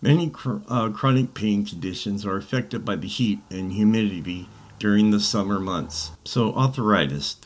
Many 0.00 0.28
cr- 0.28 0.56
uh, 0.66 0.90
chronic 0.90 1.34
pain 1.34 1.64
conditions 1.64 2.26
are 2.26 2.36
affected 2.36 2.84
by 2.84 2.96
the 2.96 3.06
heat 3.06 3.38
and 3.48 3.72
humidity 3.72 4.48
during 4.82 5.12
the 5.12 5.20
summer 5.20 5.60
months. 5.60 6.10
So 6.24 6.52
arthritis, 6.54 7.36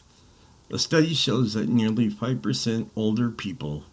a 0.71 0.79
study 0.79 1.13
shows 1.13 1.53
that 1.53 1.69
nearly 1.69 2.09
5% 2.09 2.89
older 2.97 3.31
people 3.31 3.85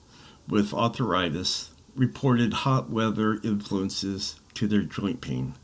with 0.47 0.73
arthritis 0.73 1.71
reported 1.93 2.53
hot 2.53 2.89
weather 2.89 3.41
influences 3.43 4.39
to 4.53 4.65
their 4.65 4.83
joint 4.83 5.19
pain. 5.19 5.55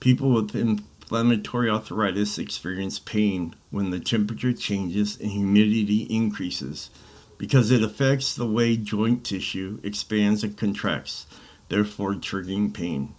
People 0.00 0.30
with 0.30 0.56
inflammatory 0.56 1.68
arthritis 1.68 2.38
experience 2.38 2.98
pain 2.98 3.54
when 3.68 3.90
the 3.90 4.00
temperature 4.00 4.54
changes 4.54 5.20
and 5.20 5.32
humidity 5.32 6.04
increases 6.04 6.88
because 7.36 7.70
it 7.70 7.82
affects 7.82 8.34
the 8.34 8.46
way 8.46 8.78
joint 8.78 9.24
tissue 9.24 9.78
expands 9.82 10.42
and 10.42 10.56
contracts, 10.56 11.26
therefore 11.68 12.14
triggering 12.14 12.72
pain. 12.72 13.14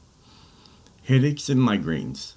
Headaches 1.04 1.50
and 1.50 1.60
migraines. 1.60 2.34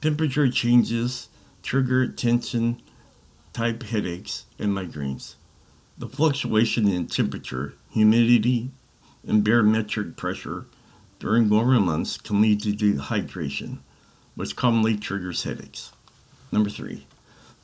Temperature 0.00 0.50
changes 0.50 1.28
trigger 1.62 2.08
tension 2.08 2.80
type 3.52 3.82
headaches, 3.82 4.46
and 4.58 4.70
migraines. 4.70 5.34
The 5.98 6.08
fluctuation 6.08 6.88
in 6.88 7.06
temperature, 7.06 7.74
humidity, 7.90 8.70
and 9.26 9.44
barometric 9.44 10.16
pressure 10.16 10.66
during 11.18 11.50
warmer 11.50 11.80
months 11.80 12.16
can 12.16 12.40
lead 12.40 12.62
to 12.62 12.72
dehydration, 12.72 13.78
which 14.34 14.56
commonly 14.56 14.96
triggers 14.96 15.42
headaches. 15.42 15.92
Number 16.52 16.70
three, 16.70 17.06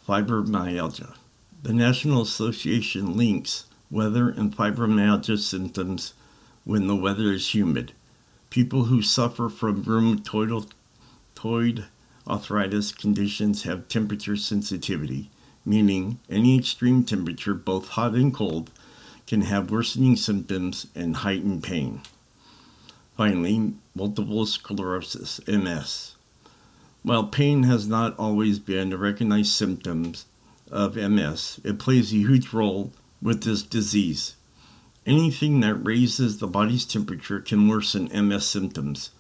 fibromyalgia. 0.07 1.14
The 1.62 1.73
National 1.73 2.23
Association 2.23 3.16
links 3.16 3.66
weather 3.90 4.28
and 4.28 4.55
fibromyalgia 4.55 5.38
symptoms 5.38 6.12
when 6.64 6.87
the 6.87 6.97
weather 6.97 7.33
is 7.33 7.55
humid. 7.55 7.93
People 8.50 8.85
who 8.85 9.00
suffer 9.00 9.49
from 9.49 9.85
rheumatoid 9.85 10.66
arthritis 12.26 12.92
conditions 12.92 13.62
have 13.62 13.88
temperature 13.88 14.37
sensitivity 14.37 15.30
meaning 15.66 16.21
any 16.30 16.56
extreme 16.56 17.02
temperature, 17.02 17.52
both 17.52 17.88
hot 17.88 18.14
and 18.14 18.33
cold, 18.33 18.71
can 19.26 19.42
have 19.42 19.71
worsening 19.71 20.14
symptoms 20.14 20.87
and 20.95 21.16
heightened 21.16 21.62
pain. 21.62 22.00
Finally, 23.16 23.75
multiple 23.95 24.47
sclerosis, 24.47 25.40
MS. 25.49 26.14
While 27.02 27.25
pain 27.25 27.64
has 27.64 27.88
not 27.88 28.16
always 28.18 28.59
been 28.59 28.92
a 28.92 28.97
recognized 28.97 29.50
symptom 29.50 30.14
of 30.71 30.97
MS, 30.97 31.61
it 31.64 31.78
plays 31.78 32.12
a 32.12 32.16
huge 32.16 32.52
role 32.52 32.92
with 33.21 33.42
this 33.42 33.62
disease. 33.62 34.37
Anything 35.04 35.61
that 35.61 35.75
raises 35.75 36.38
the 36.38 36.47
body's 36.47 36.85
temperature 36.85 37.40
can 37.40 37.68
worsen 37.68 38.09
MS 38.12 38.47
symptoms. 38.47 39.11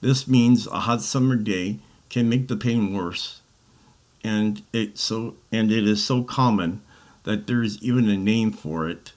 This 0.00 0.28
means 0.28 0.66
a 0.66 0.80
hot 0.80 1.02
summer 1.02 1.36
day 1.36 1.78
can 2.10 2.28
make 2.28 2.48
the 2.48 2.56
pain 2.56 2.92
worse, 2.92 3.40
and 4.22 4.62
it 4.72 4.98
so 4.98 5.36
and 5.50 5.72
it 5.72 5.86
is 5.86 6.04
so 6.04 6.22
common 6.22 6.82
that 7.24 7.46
there 7.46 7.62
is 7.62 7.82
even 7.82 8.08
a 8.08 8.16
name 8.16 8.52
for 8.52 8.88
it. 8.88 9.12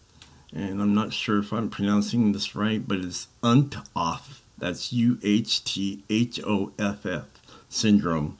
And 0.56 0.82
I'm 0.82 0.94
not 0.94 1.14
sure 1.14 1.40
if 1.40 1.52
I'm 1.52 1.70
pronouncing 1.70 2.32
this 2.32 2.56
right, 2.56 2.88
but 2.88 3.00
it's 3.00 3.28
UHTHOFF. 3.42 4.42
That's 4.58 4.94
U 4.94 5.18
H 5.24 5.64
T 5.64 6.04
H 6.10 6.40
O 6.46 6.72
F 6.78 7.06
F 7.06 7.26
syndrome. 7.70 8.38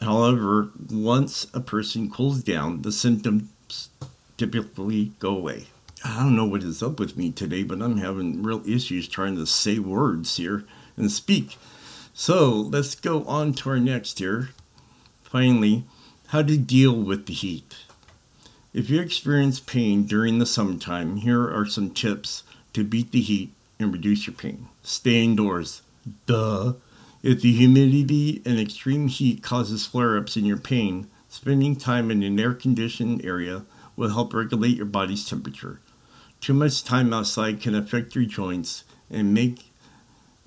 However, 0.00 0.70
once 0.90 1.46
a 1.54 1.60
person 1.60 2.10
cools 2.10 2.42
down, 2.42 2.82
the 2.82 2.90
symptoms 2.90 3.88
typically 4.36 5.12
go 5.20 5.36
away. 5.36 5.68
I 6.04 6.18
don't 6.18 6.34
know 6.34 6.44
what 6.44 6.64
is 6.64 6.82
up 6.82 6.98
with 6.98 7.16
me 7.16 7.30
today, 7.30 7.62
but 7.62 7.80
I'm 7.80 7.98
having 7.98 8.42
real 8.42 8.68
issues 8.68 9.06
trying 9.06 9.36
to 9.36 9.46
say 9.46 9.78
words 9.78 10.36
here 10.36 10.64
and 10.96 11.10
speak. 11.12 11.56
So 12.14 12.50
let's 12.50 12.94
go 12.94 13.24
on 13.24 13.54
to 13.54 13.70
our 13.70 13.80
next 13.80 14.18
here. 14.18 14.50
Finally, 15.22 15.84
how 16.28 16.42
to 16.42 16.58
deal 16.58 16.94
with 16.94 17.26
the 17.26 17.32
heat. 17.32 17.74
If 18.74 18.90
you 18.90 19.00
experience 19.00 19.60
pain 19.60 20.04
during 20.04 20.38
the 20.38 20.46
summertime, 20.46 21.16
here 21.16 21.42
are 21.42 21.66
some 21.66 21.90
tips 21.90 22.42
to 22.74 22.84
beat 22.84 23.12
the 23.12 23.20
heat 23.20 23.52
and 23.78 23.92
reduce 23.92 24.26
your 24.26 24.34
pain. 24.34 24.68
Stay 24.82 25.24
indoors. 25.24 25.82
Duh. 26.26 26.74
If 27.22 27.40
the 27.40 27.52
humidity 27.52 28.42
and 28.44 28.58
extreme 28.58 29.08
heat 29.08 29.42
causes 29.42 29.86
flare 29.86 30.18
ups 30.18 30.36
in 30.36 30.44
your 30.44 30.58
pain, 30.58 31.08
spending 31.28 31.76
time 31.76 32.10
in 32.10 32.22
an 32.22 32.38
air 32.38 32.52
conditioned 32.52 33.24
area 33.24 33.64
will 33.96 34.10
help 34.10 34.34
regulate 34.34 34.76
your 34.76 34.86
body's 34.86 35.28
temperature. 35.28 35.80
Too 36.40 36.54
much 36.54 36.84
time 36.84 37.14
outside 37.14 37.60
can 37.60 37.74
affect 37.74 38.14
your 38.14 38.24
joints 38.24 38.84
and 39.10 39.32
make 39.32 39.71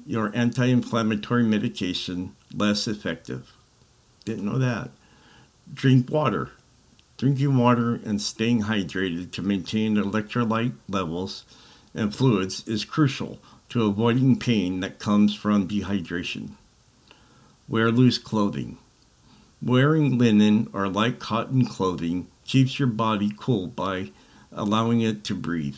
your 0.06 0.32
anti 0.36 0.66
inflammatory 0.66 1.44
medication 1.44 2.36
less 2.54 2.88
effective. 2.88 3.52
Didn't 4.24 4.46
know 4.46 4.60
that. 4.60 4.92
Drink 5.74 6.10
water. 6.10 6.52
Drinking 7.18 7.58
water 7.58 7.96
and 7.96 8.22
staying 8.22 8.64
hydrated 8.64 9.32
to 9.32 9.42
maintain 9.42 9.96
electrolyte 9.96 10.74
levels 10.90 11.46
and 11.94 12.14
fluids 12.14 12.68
is 12.68 12.84
crucial 12.84 13.40
to 13.70 13.86
avoiding 13.86 14.38
pain 14.38 14.82
that 14.82 15.00
comes 15.00 15.34
from 15.34 15.68
dehydration. 15.68 16.52
Wear 17.68 17.90
loose 17.92 18.18
clothing. 18.18 18.78
Wearing 19.62 20.18
linen 20.18 20.70
or 20.74 20.88
light 20.88 21.20
cotton 21.20 21.66
clothing 21.66 22.28
keeps 22.46 22.78
your 22.78 22.90
body 22.90 23.32
cool 23.38 23.68
by 23.68 24.12
allowing 24.52 25.02
it 25.02 25.24
to 25.24 25.36
breathe. 25.36 25.78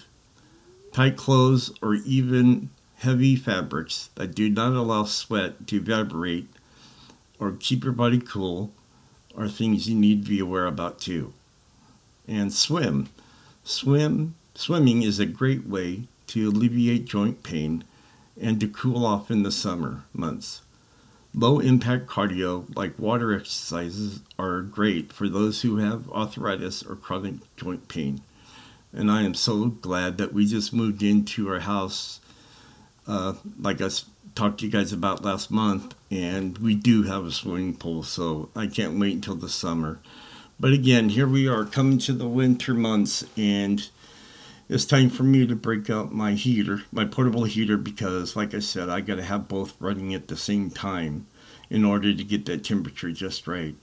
Tight 0.91 1.15
clothes 1.15 1.71
or 1.81 1.95
even 1.95 2.69
heavy 2.97 3.35
fabrics 3.35 4.09
that 4.15 4.33
do 4.33 4.49
not 4.49 4.73
allow 4.73 5.03
sweat 5.03 5.67
to 5.67 5.77
evaporate 5.77 6.47
or 7.39 7.51
keep 7.59 7.83
your 7.83 7.93
body 7.93 8.19
cool 8.19 8.71
are 9.35 9.47
things 9.47 9.87
you 9.87 9.95
need 9.95 10.23
to 10.23 10.29
be 10.29 10.39
aware 10.39 10.65
about 10.65 10.99
too. 10.99 11.33
And 12.27 12.51
swim. 12.51 13.09
Swim 13.63 14.35
swimming 14.55 15.03
is 15.03 15.19
a 15.19 15.25
great 15.25 15.67
way 15.67 16.07
to 16.25 16.49
alleviate 16.49 17.05
joint 17.05 17.43
pain 17.43 17.83
and 18.39 18.59
to 18.59 18.67
cool 18.67 19.05
off 19.05 19.29
in 19.29 19.43
the 19.43 19.51
summer 19.51 20.03
months. 20.13 20.61
Low 21.35 21.59
impact 21.59 22.07
cardio 22.07 22.65
like 22.75 22.97
water 22.97 23.33
exercises 23.33 24.21
are 24.39 24.61
great 24.61 25.13
for 25.13 25.29
those 25.29 25.61
who 25.61 25.77
have 25.77 26.09
arthritis 26.09 26.81
or 26.81 26.95
chronic 26.95 27.35
joint 27.55 27.87
pain. 27.87 28.21
And 28.91 29.11
I 29.11 29.21
am 29.21 29.35
so 29.35 29.65
glad 29.67 30.17
that 30.17 30.33
we 30.33 30.47
just 30.47 30.73
moved 30.73 31.03
into 31.03 31.47
our 31.49 31.59
house, 31.59 32.19
uh, 33.07 33.33
like 33.59 33.81
I 33.81 33.89
talked 34.35 34.59
to 34.59 34.65
you 34.65 34.71
guys 34.71 34.93
about 34.93 35.23
last 35.23 35.49
month, 35.49 35.95
and 36.11 36.57
we 36.59 36.75
do 36.75 37.03
have 37.03 37.25
a 37.25 37.31
swimming 37.31 37.75
pool, 37.75 38.03
so 38.03 38.49
I 38.55 38.67
can't 38.67 38.99
wait 38.99 39.15
until 39.15 39.35
the 39.35 39.49
summer. 39.49 39.99
But 40.59 40.73
again, 40.73 41.09
here 41.09 41.27
we 41.27 41.47
are 41.47 41.65
coming 41.65 41.97
to 41.99 42.13
the 42.13 42.27
winter 42.27 42.73
months, 42.73 43.23
and 43.35 43.87
it's 44.69 44.85
time 44.85 45.09
for 45.09 45.23
me 45.23 45.47
to 45.47 45.55
break 45.55 45.89
out 45.89 46.13
my 46.13 46.33
heater, 46.33 46.83
my 46.91 47.05
portable 47.05 47.45
heater, 47.45 47.77
because, 47.77 48.35
like 48.35 48.53
I 48.53 48.59
said, 48.59 48.89
I 48.89 49.01
got 49.01 49.15
to 49.15 49.23
have 49.23 49.47
both 49.47 49.75
running 49.79 50.13
at 50.13 50.27
the 50.27 50.37
same 50.37 50.69
time 50.69 51.27
in 51.69 51.85
order 51.85 52.13
to 52.13 52.23
get 52.23 52.45
that 52.45 52.63
temperature 52.63 53.11
just 53.11 53.47
right. 53.47 53.75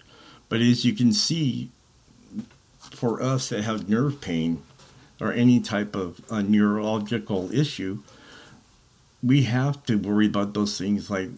But 0.49 0.61
as 0.61 0.85
you 0.85 0.95
can 0.95 1.13
see, 1.13 1.71
for 2.79 3.23
us 3.23 3.49
that 3.49 3.65
have 3.65 3.89
nerve 3.89 4.21
pain 4.21 4.63
or 5.21 5.33
any 5.33 5.61
type 5.61 5.97
of 5.97 6.21
neurological 6.31 7.53
issue, 7.53 8.01
we 9.25 9.45
have 9.45 9.83
to 9.85 9.97
worry 9.97 10.27
about 10.27 10.53
those 10.53 10.77
things 10.77 11.11
like 11.11 11.31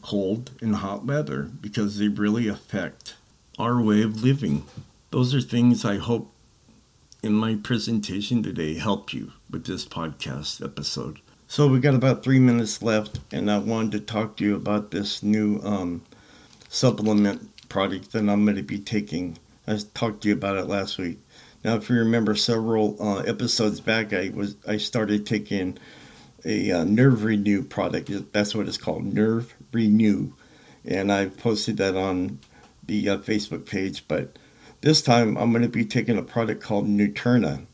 cold 0.00 0.50
and 0.62 0.76
hot 0.76 1.04
weather 1.04 1.42
because 1.42 1.98
they 1.98 2.08
really 2.08 2.48
affect 2.48 3.16
our 3.58 3.82
way 3.82 4.02
of 4.02 4.22
living. 4.22 4.64
Those 5.10 5.34
are 5.34 5.40
things 5.42 5.84
I 5.84 5.98
hope 5.98 6.32
in 7.22 7.34
my 7.34 7.56
presentation 7.56 8.42
today 8.42 8.74
help 8.74 9.12
you 9.12 9.32
with 9.50 9.66
this 9.66 9.84
podcast 9.84 10.64
episode. 10.64 11.20
So 11.46 11.68
we 11.68 11.80
got 11.80 11.94
about 11.94 12.24
three 12.24 12.38
minutes 12.38 12.82
left, 12.82 13.20
and 13.30 13.50
I 13.50 13.58
wanted 13.58 13.92
to 13.92 14.00
talk 14.00 14.36
to 14.38 14.44
you 14.44 14.56
about 14.56 14.90
this 14.90 15.22
new 15.22 15.60
um, 15.62 16.02
supplement 16.70 17.68
product 17.68 18.12
that 18.12 18.28
I'm 18.28 18.44
going 18.44 18.56
to 18.56 18.62
be 18.62 18.78
taking. 18.78 19.38
I 19.66 19.78
talked 19.92 20.22
to 20.22 20.28
you 20.28 20.34
about 20.34 20.56
it 20.56 20.66
last 20.66 20.96
week. 20.96 21.18
Now, 21.62 21.76
if 21.76 21.88
you 21.88 21.96
remember, 21.96 22.34
several 22.34 22.96
uh, 23.00 23.18
episodes 23.20 23.80
back, 23.80 24.12
I 24.12 24.32
was 24.34 24.56
I 24.66 24.78
started 24.78 25.26
taking 25.26 25.78
a 26.44 26.70
uh, 26.70 26.84
Nerve 26.84 27.24
Renew 27.24 27.62
product. 27.62 28.10
That's 28.32 28.54
what 28.54 28.68
it's 28.68 28.76
called, 28.76 29.04
Nerve 29.04 29.54
Renew, 29.72 30.32
and 30.84 31.12
I 31.12 31.26
posted 31.26 31.76
that 31.78 31.96
on 31.96 32.38
the 32.86 33.08
uh, 33.08 33.18
Facebook 33.18 33.66
page. 33.66 34.06
But 34.08 34.38
this 34.80 35.02
time 35.02 35.36
I'm 35.36 35.50
going 35.50 35.62
to 35.62 35.68
be 35.68 35.84
taking 35.84 36.18
a 36.18 36.22
product 36.22 36.62
called 36.62 36.86
Nuturna. 36.86 37.66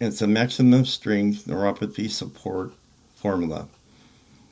It's 0.00 0.20
a 0.20 0.26
maximum 0.26 0.84
strength 0.84 1.46
neuropathy 1.46 2.10
support 2.10 2.72
formula. 3.14 3.68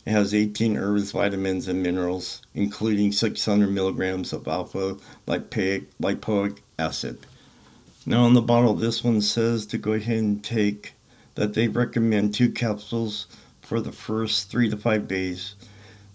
It 0.07 0.11
has 0.11 0.35
18 0.35 0.77
herbs, 0.77 1.13
vitamins, 1.13 1.69
and 1.69 1.83
minerals, 1.83 2.43
including 2.55 3.13
600 3.13 3.71
milligrams 3.71 4.33
of 4.33 4.47
alpha 4.47 4.97
lipoic 5.27 6.59
acid. 6.79 7.19
Now, 8.07 8.25
on 8.25 8.35
the 8.35 8.43
bottle, 8.43 8.75
this 8.75 9.03
one 9.03 9.23
says 9.23 9.65
to 9.67 9.79
go 9.79 9.93
ahead 9.93 10.19
and 10.19 10.45
take 10.45 10.94
that 11.35 11.55
they 11.55 11.69
recommend 11.69 12.35
two 12.35 12.51
capsules 12.51 13.27
for 13.63 13.81
the 13.81 13.93
first 13.93 14.51
three 14.51 14.69
to 14.71 14.77
five 14.77 15.09
days, 15.09 15.55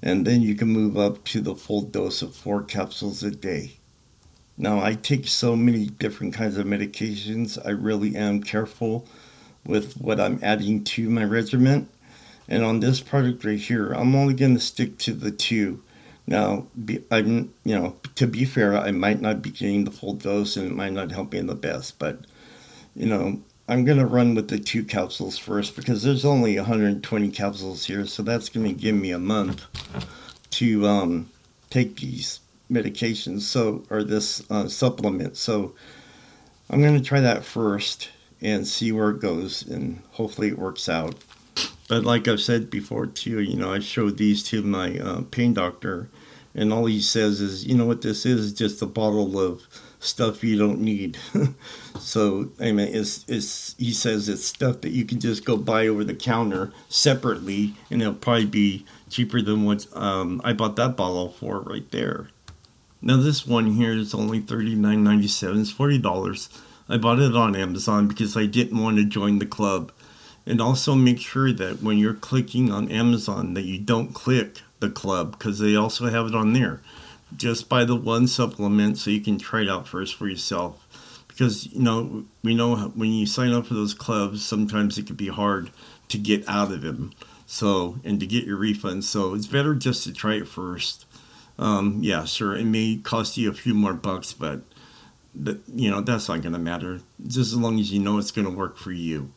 and 0.01 0.25
then 0.25 0.41
you 0.41 0.55
can 0.55 0.67
move 0.67 0.97
up 0.97 1.23
to 1.25 1.41
the 1.41 1.55
full 1.55 1.82
dose 1.82 2.21
of 2.21 2.36
four 2.36 2.63
capsules 2.63 3.23
a 3.23 3.32
day. 3.32 3.73
Now, 4.58 4.82
I 4.82 4.93
take 4.95 5.27
so 5.27 5.55
many 5.55 5.86
different 5.86 6.34
kinds 6.34 6.58
of 6.58 6.65
medications. 6.65 7.58
I 7.65 7.69
really 7.69 8.15
am 8.15 8.43
careful 8.43 9.08
with 9.65 9.93
what 9.93 10.19
I'm 10.19 10.39
adding 10.43 10.84
to 10.84 11.10
my 11.10 11.23
regimen. 11.23 11.88
And 12.47 12.63
on 12.63 12.79
this 12.79 12.99
product 12.99 13.45
right 13.45 13.60
here, 13.60 13.91
I'm 13.91 14.15
only 14.15 14.34
going 14.34 14.55
to 14.55 14.60
stick 14.60 14.97
to 14.99 15.13
the 15.13 15.32
two. 15.32 15.82
Now, 16.27 16.67
be, 16.86 17.03
I'm, 17.10 17.53
you 17.63 17.75
know, 17.75 17.95
to 18.15 18.27
be 18.27 18.43
fair, 18.45 18.77
I 18.77 18.91
might 18.91 19.21
not 19.21 19.41
be 19.41 19.49
getting 19.49 19.86
the 19.86 19.91
full 19.91 20.13
dose 20.13 20.58
and 20.58 20.67
it 20.67 20.75
might 20.75 20.93
not 20.93 21.12
help 21.12 21.32
me 21.32 21.39
in 21.39 21.47
the 21.47 21.55
best, 21.55 21.97
but, 21.97 22.19
you 22.95 23.05
know, 23.05 23.41
I'm 23.69 23.86
going 23.86 23.99
to 23.99 24.05
run 24.08 24.34
with 24.34 24.47
the 24.47 24.58
two 24.58 24.84
capsules 24.84 25.38
first 25.38 25.75
because 25.75 26.01
there's 26.01 26.25
only 26.25 26.58
120 26.58 27.29
capsules 27.29 27.86
here, 27.86 28.08
so 28.08 28.23
that's 28.23 28.49
going 28.49 28.65
to 28.65 28.73
give 28.73 28.95
me 28.95 29.12
a 29.12 29.19
month 29.19 29.63
to 30.49 30.88
um, 30.88 31.29
take 31.69 31.95
these 31.97 32.39
medications 32.71 33.41
so 33.41 33.84
or 33.91 34.03
this 34.03 34.43
uh, 34.49 34.67
supplement. 34.67 35.38
So 35.38 35.73
i'm 36.69 36.82
going 36.82 36.97
to 36.97 37.03
try 37.03 37.19
that 37.19 37.43
first 37.43 38.10
and 38.41 38.67
see 38.67 38.91
where 38.91 39.10
it 39.12 39.21
goes 39.21 39.67
and 39.67 40.01
hopefully 40.12 40.47
it 40.47 40.58
works 40.58 40.89
out. 40.89 41.15
But 41.88 42.03
like 42.03 42.27
i've 42.27 42.41
said 42.41 42.69
before 42.69 43.08
too 43.08 43.41
you 43.41 43.55
know 43.55 43.73
i 43.73 43.79
showed 43.79 44.17
these 44.17 44.43
to 44.43 44.62
my 44.62 44.97
uh, 44.99 45.21
pain 45.32 45.53
doctor 45.53 46.10
and 46.55 46.73
all 46.73 46.86
he 46.86 47.01
says 47.01 47.41
is 47.41 47.65
you 47.65 47.75
know 47.75 47.86
what 47.86 48.01
this 48.01 48.25
is? 48.25 48.53
Just 48.53 48.82
a 48.82 48.86
bottle 48.86 49.39
of 49.39 49.67
stuff 49.99 50.43
you 50.43 50.57
don't 50.57 50.79
need 50.79 51.17
so 51.99 52.49
i 52.59 52.71
mean 52.71 52.88
it's, 52.93 53.25
it's 53.27 53.75
he 53.77 53.91
says 53.91 54.29
it's 54.29 54.45
stuff 54.45 54.81
that 54.81 54.91
you 54.91 55.03
can 55.03 55.19
just 55.19 55.43
go 55.43 55.57
buy 55.57 55.88
over 55.88 56.03
the 56.03 56.13
counter 56.13 56.71
separately 56.88 57.73
and 57.91 58.01
it'll 58.01 58.13
probably 58.13 58.45
be 58.45 58.85
cheaper 59.09 59.41
than 59.41 59.65
what 59.65 59.85
um, 59.93 60.41
i 60.43 60.53
bought 60.53 60.75
that 60.77 60.95
bottle 60.95 61.29
for 61.29 61.59
right 61.62 61.91
there 61.91 62.29
now 63.01 63.15
this 63.15 63.47
one 63.47 63.67
here 63.73 63.93
is 63.93 64.13
only 64.13 64.41
$39.97. 64.41 65.62
It's 65.62 65.73
$40. 65.73 66.49
I 66.89 66.97
bought 66.97 67.19
it 67.19 67.33
on 67.33 67.55
Amazon 67.55 68.09
because 68.09 68.35
I 68.35 68.45
didn't 68.45 68.81
want 68.81 68.97
to 68.97 69.05
join 69.05 69.39
the 69.39 69.45
club. 69.45 69.93
And 70.45 70.59
also 70.59 70.95
make 70.95 71.19
sure 71.19 71.53
that 71.53 71.81
when 71.81 71.97
you're 71.97 72.13
clicking 72.13 72.71
on 72.71 72.91
Amazon 72.91 73.53
that 73.53 73.63
you 73.63 73.79
don't 73.79 74.13
click 74.13 74.62
the 74.79 74.89
club 74.89 75.31
because 75.31 75.59
they 75.59 75.75
also 75.75 76.07
have 76.07 76.27
it 76.27 76.35
on 76.35 76.51
there. 76.53 76.81
Just 77.35 77.69
buy 77.69 77.85
the 77.85 77.95
one 77.95 78.27
supplement 78.27 78.97
so 78.97 79.11
you 79.11 79.21
can 79.21 79.37
try 79.37 79.61
it 79.61 79.69
out 79.69 79.87
first 79.87 80.15
for 80.15 80.27
yourself. 80.27 80.85
Because 81.27 81.67
you 81.67 81.81
know 81.81 82.25
we 82.43 82.53
know 82.55 82.75
when 82.95 83.11
you 83.11 83.25
sign 83.25 83.53
up 83.53 83.67
for 83.67 83.73
those 83.73 83.93
clubs, 83.93 84.45
sometimes 84.45 84.97
it 84.97 85.07
can 85.07 85.15
be 85.15 85.29
hard 85.29 85.69
to 86.09 86.17
get 86.17 86.47
out 86.47 86.71
of 86.71 86.81
them. 86.81 87.13
So 87.45 87.99
and 88.03 88.19
to 88.19 88.27
get 88.27 88.45
your 88.45 88.57
refund. 88.57 89.05
So 89.05 89.33
it's 89.33 89.47
better 89.47 89.73
just 89.73 90.03
to 90.03 90.13
try 90.13 90.35
it 90.35 90.47
first 90.47 91.05
um, 91.59 91.99
yeah, 92.01 92.23
sure, 92.23 92.55
it 92.55 92.65
may 92.65 92.99
cost 93.03 93.35
you 93.35 93.49
a 93.49 93.53
few 93.53 93.73
more 93.73 93.93
bucks, 93.93 94.31
but 94.31 94.61
that 95.35 95.59
you 95.67 95.91
know 95.91 96.01
that's 96.01 96.29
not 96.29 96.41
going 96.41 96.53
to 96.53 96.59
matter. 96.59 97.01
Just 97.21 97.51
as 97.51 97.57
long 97.57 97.79
as 97.79 97.91
you 97.91 97.99
know 97.99 98.17
it's 98.17 98.31
going 98.31 98.49
to 98.49 98.55
work 98.55 98.77
for 98.77 98.93
you. 98.93 99.31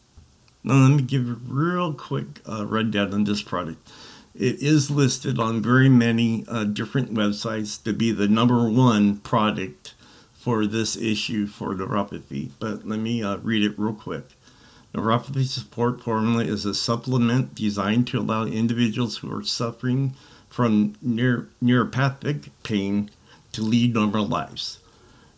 Now 0.62 0.74
let 0.74 0.96
me 0.96 1.02
give 1.02 1.28
a 1.28 1.32
real 1.32 1.92
quick 1.92 2.40
uh, 2.48 2.64
rundown 2.64 3.12
on 3.12 3.24
this 3.24 3.42
product. 3.42 3.90
It 4.34 4.62
is 4.62 4.90
listed 4.90 5.38
on 5.38 5.60
very 5.60 5.90
many 5.90 6.46
uh, 6.48 6.64
different 6.64 7.12
websites 7.12 7.82
to 7.84 7.92
be 7.92 8.12
the 8.12 8.28
number 8.28 8.66
one 8.68 9.18
product 9.18 9.94
for 10.32 10.66
this 10.66 10.96
issue 10.96 11.46
for 11.46 11.74
neuropathy. 11.74 12.50
But 12.58 12.88
let 12.88 12.98
me 12.98 13.22
uh, 13.22 13.36
read 13.38 13.62
it 13.62 13.78
real 13.78 13.92
quick. 13.92 14.24
Neuropathy 14.94 15.44
support 15.44 16.02
formula 16.02 16.44
is 16.44 16.64
a 16.64 16.74
supplement 16.74 17.54
designed 17.54 18.06
to 18.08 18.20
allow 18.20 18.44
individuals 18.44 19.18
who 19.18 19.36
are 19.36 19.44
suffering 19.44 20.14
from 20.48 20.94
neur- 21.04 21.48
neuropathic 21.62 22.48
pain 22.62 23.10
to 23.52 23.60
lead 23.60 23.92
normal 23.92 24.26
lives. 24.26 24.78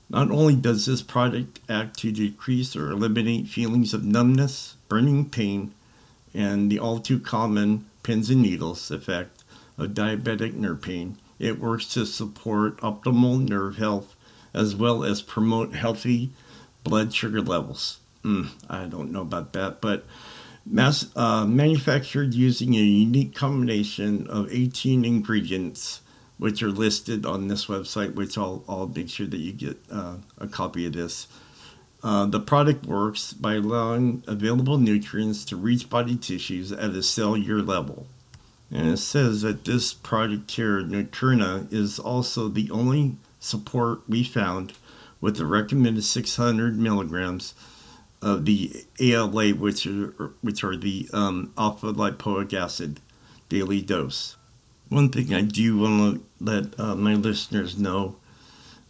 Not 0.09 0.31
only 0.31 0.55
does 0.55 0.87
this 0.87 1.03
product 1.03 1.59
act 1.69 1.99
to 1.99 2.13
decrease 2.13 2.77
or 2.77 2.93
eliminate 2.93 3.49
feelings 3.49 3.93
of 3.93 4.05
numbness, 4.05 4.77
burning 4.89 5.29
pain, 5.29 5.75
and 6.33 6.71
the 6.71 6.79
all 6.79 7.01
too 7.01 7.19
common 7.19 7.87
pins 8.05 8.31
and 8.31 8.43
needles 8.43 8.93
effect 8.93 9.43
of 9.77 9.91
diabetic 9.91 10.55
nerve 10.55 10.81
pain, 10.81 11.19
it 11.41 11.59
works 11.59 11.93
to 11.95 12.07
support 12.07 12.77
optimal 12.77 13.49
nerve 13.49 13.77
health 13.77 14.15
as 14.53 14.77
well 14.77 15.03
as 15.03 15.21
promote 15.21 15.75
healthy 15.75 16.31
blood 16.85 17.13
sugar 17.13 17.43
levels. 17.43 17.99
Mm, 18.23 18.51
I 18.71 18.85
don't 18.85 19.11
know 19.11 19.23
about 19.23 19.53
that, 19.55 19.81
but 19.81 20.07
mass, 20.65 21.07
uh, 21.17 21.45
manufactured 21.45 22.35
using 22.35 22.75
a 22.75 22.79
unique 22.79 23.35
combination 23.35 24.27
of 24.29 24.53
18 24.53 25.05
ingredients, 25.05 26.01
which 26.39 26.63
are 26.63 26.71
listed 26.71 27.27
on 27.27 27.49
this 27.49 27.67
website, 27.67 28.15
which 28.15 28.39
I'll, 28.39 28.65
I'll 28.69 28.87
make 28.87 29.09
sure 29.09 29.27
that 29.27 29.39
you 29.39 29.53
get 29.53 29.79
uh, 29.91 30.17
a 30.39 30.47
copy 30.47 30.87
of 30.87 30.93
this. 30.93 31.27
Uh, 32.05 32.27
the 32.27 32.39
product 32.39 32.85
works 32.85 33.33
by 33.33 33.55
allowing 33.55 34.23
available 34.27 34.77
nutrients 34.77 35.43
to 35.43 35.57
reach 35.57 35.89
body 35.89 36.17
tissues 36.17 36.71
at 36.71 36.91
a 36.91 37.03
cellular 37.03 37.63
level. 37.63 38.07
And 38.71 38.89
it 38.89 38.99
says 38.99 39.41
that 39.41 39.65
this 39.65 39.95
product 39.95 40.51
here, 40.51 40.83
Nuturna, 40.83 41.73
is 41.73 41.99
also 41.99 42.49
the 42.49 42.71
only 42.71 43.17
support 43.41 44.03
we 44.07 44.23
found 44.23 44.75
with 45.23 45.39
the 45.39 45.47
recommended 45.47 46.05
600 46.05 46.79
milligrams 46.79 47.55
of 48.21 48.45
the 48.45 48.85
ALA, 49.01 49.53
which 49.53 49.87
are, 49.87 50.33
which 50.43 50.63
are 50.63 50.77
the 50.77 51.09
um, 51.15 51.55
alpha 51.57 51.91
lipoic 51.91 52.53
acid 52.53 53.01
daily 53.49 53.81
dose. 53.81 54.37
One 54.91 55.09
thing 55.09 55.33
I 55.33 55.41
do 55.41 55.79
want 55.79 56.17
to 56.17 56.25
let 56.39 56.79
uh, 56.79 56.95
my 56.97 57.15
listeners 57.15 57.79
know 57.79 58.17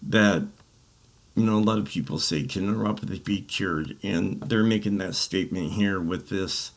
that 0.03 0.43
you 1.35 1.45
know 1.45 1.59
a 1.59 1.61
lot 1.61 1.79
of 1.79 1.87
people 1.87 2.19
say 2.19 2.45
can 2.45 2.75
neuropathy 2.75 3.23
be 3.23 3.41
cured, 3.41 3.97
and 4.03 4.41
they're 4.43 4.65
making 4.65 4.99
that 4.99 5.15
statement 5.15 5.73
here 5.73 6.01
with 6.01 6.29
this 6.29 6.73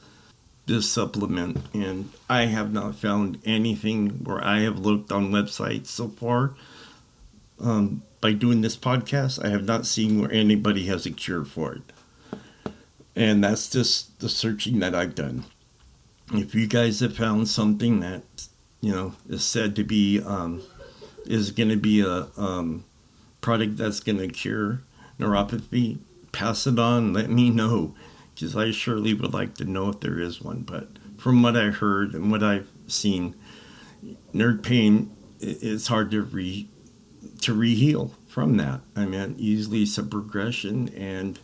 this 0.68 0.92
supplement, 0.92 1.58
and 1.74 2.12
I 2.30 2.46
have 2.46 2.74
not 2.74 2.96
found 2.96 3.40
anything 3.46 4.10
where 4.24 4.44
I 4.44 4.60
have 4.62 4.80
looked 4.80 5.12
on 5.12 5.32
websites 5.32 5.88
so 5.88 6.10
far. 6.10 6.56
Um, 7.60 8.04
by 8.20 8.34
doing 8.34 8.62
this 8.62 8.76
podcast, 8.76 9.44
I 9.44 9.50
have 9.50 9.66
not 9.66 9.86
seen 9.86 10.20
where 10.20 10.32
anybody 10.32 10.86
has 10.88 11.06
a 11.06 11.12
cure 11.12 11.46
for 11.46 11.74
it. 11.74 11.82
And 13.16 13.44
that's 13.44 13.70
just 13.70 14.20
the 14.20 14.30
searching 14.30 14.80
that 14.80 14.94
I've 14.94 15.16
done. 15.16 15.46
If 16.34 16.54
you 16.54 16.68
guys 16.68 17.00
have 17.00 17.16
found 17.16 17.48
something 17.48 18.02
that, 18.02 18.24
you 18.82 18.92
know, 18.92 19.14
is 19.30 19.44
said 19.44 19.76
to 19.78 19.84
be, 19.84 20.22
um, 20.22 20.62
is 21.26 21.52
going 21.52 21.70
to 21.70 21.78
be 21.78 22.02
a 22.02 22.28
um, 22.38 22.84
product 23.48 23.78
that's 23.78 24.02
going 24.02 24.18
to 24.18 24.28
cure 24.28 24.82
neuropathy, 25.18 25.98
pass 26.34 26.68
it 26.68 26.78
on, 26.78 27.14
let 27.14 27.30
me 27.30 27.50
know 27.50 27.96
because 28.36 28.58
I 28.58 28.72
surely 28.72 29.14
would 29.14 29.34
like 29.34 29.56
to 29.56 29.64
know 29.64 29.88
if 29.88 30.02
there 30.02 30.20
is 30.20 30.42
one. 30.42 30.64
But 30.64 30.90
from 31.18 31.42
what 31.42 31.56
I 31.56 31.70
heard 31.70 32.14
and 32.14 32.30
what 32.30 32.44
I've 32.44 32.68
seen, 32.88 33.36
nerve 34.34 34.62
pain 34.64 35.16
it's 35.40 35.88
hard 35.88 36.12
to 36.12 36.24
re 36.24 36.68
to 37.44 37.56
reheal 37.56 38.12
from 38.28 38.58
that. 38.58 38.82
I 38.98 39.06
mean, 39.06 39.36
usually 39.38 39.84
it's 39.84 39.98
a 39.98 40.04
progression 40.04 40.90
and 40.90 41.40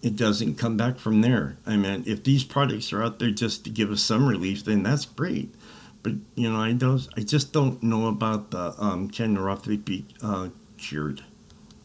it 0.00 0.16
doesn't 0.16 0.54
come 0.54 0.78
back 0.78 0.98
from 0.98 1.20
there. 1.20 1.58
I 1.66 1.76
mean, 1.76 2.04
if 2.06 2.24
these 2.24 2.42
products 2.42 2.90
are 2.94 3.02
out 3.02 3.18
there 3.18 3.32
just 3.32 3.64
to 3.64 3.70
give 3.70 3.90
us 3.90 4.00
some 4.00 4.26
relief, 4.26 4.64
then 4.64 4.82
that's 4.82 5.04
great. 5.04 5.54
But 6.02 6.14
you 6.36 6.50
know, 6.50 6.58
I 6.58 6.72
don't, 6.72 7.06
I 7.18 7.20
just 7.20 7.52
don't 7.52 7.82
know 7.82 8.08
about 8.08 8.50
the 8.50 8.74
um, 8.78 9.10
can 9.10 9.36
neuropathy 9.36 9.84
be 9.84 10.06
uh, 10.22 10.48
cured 10.78 11.22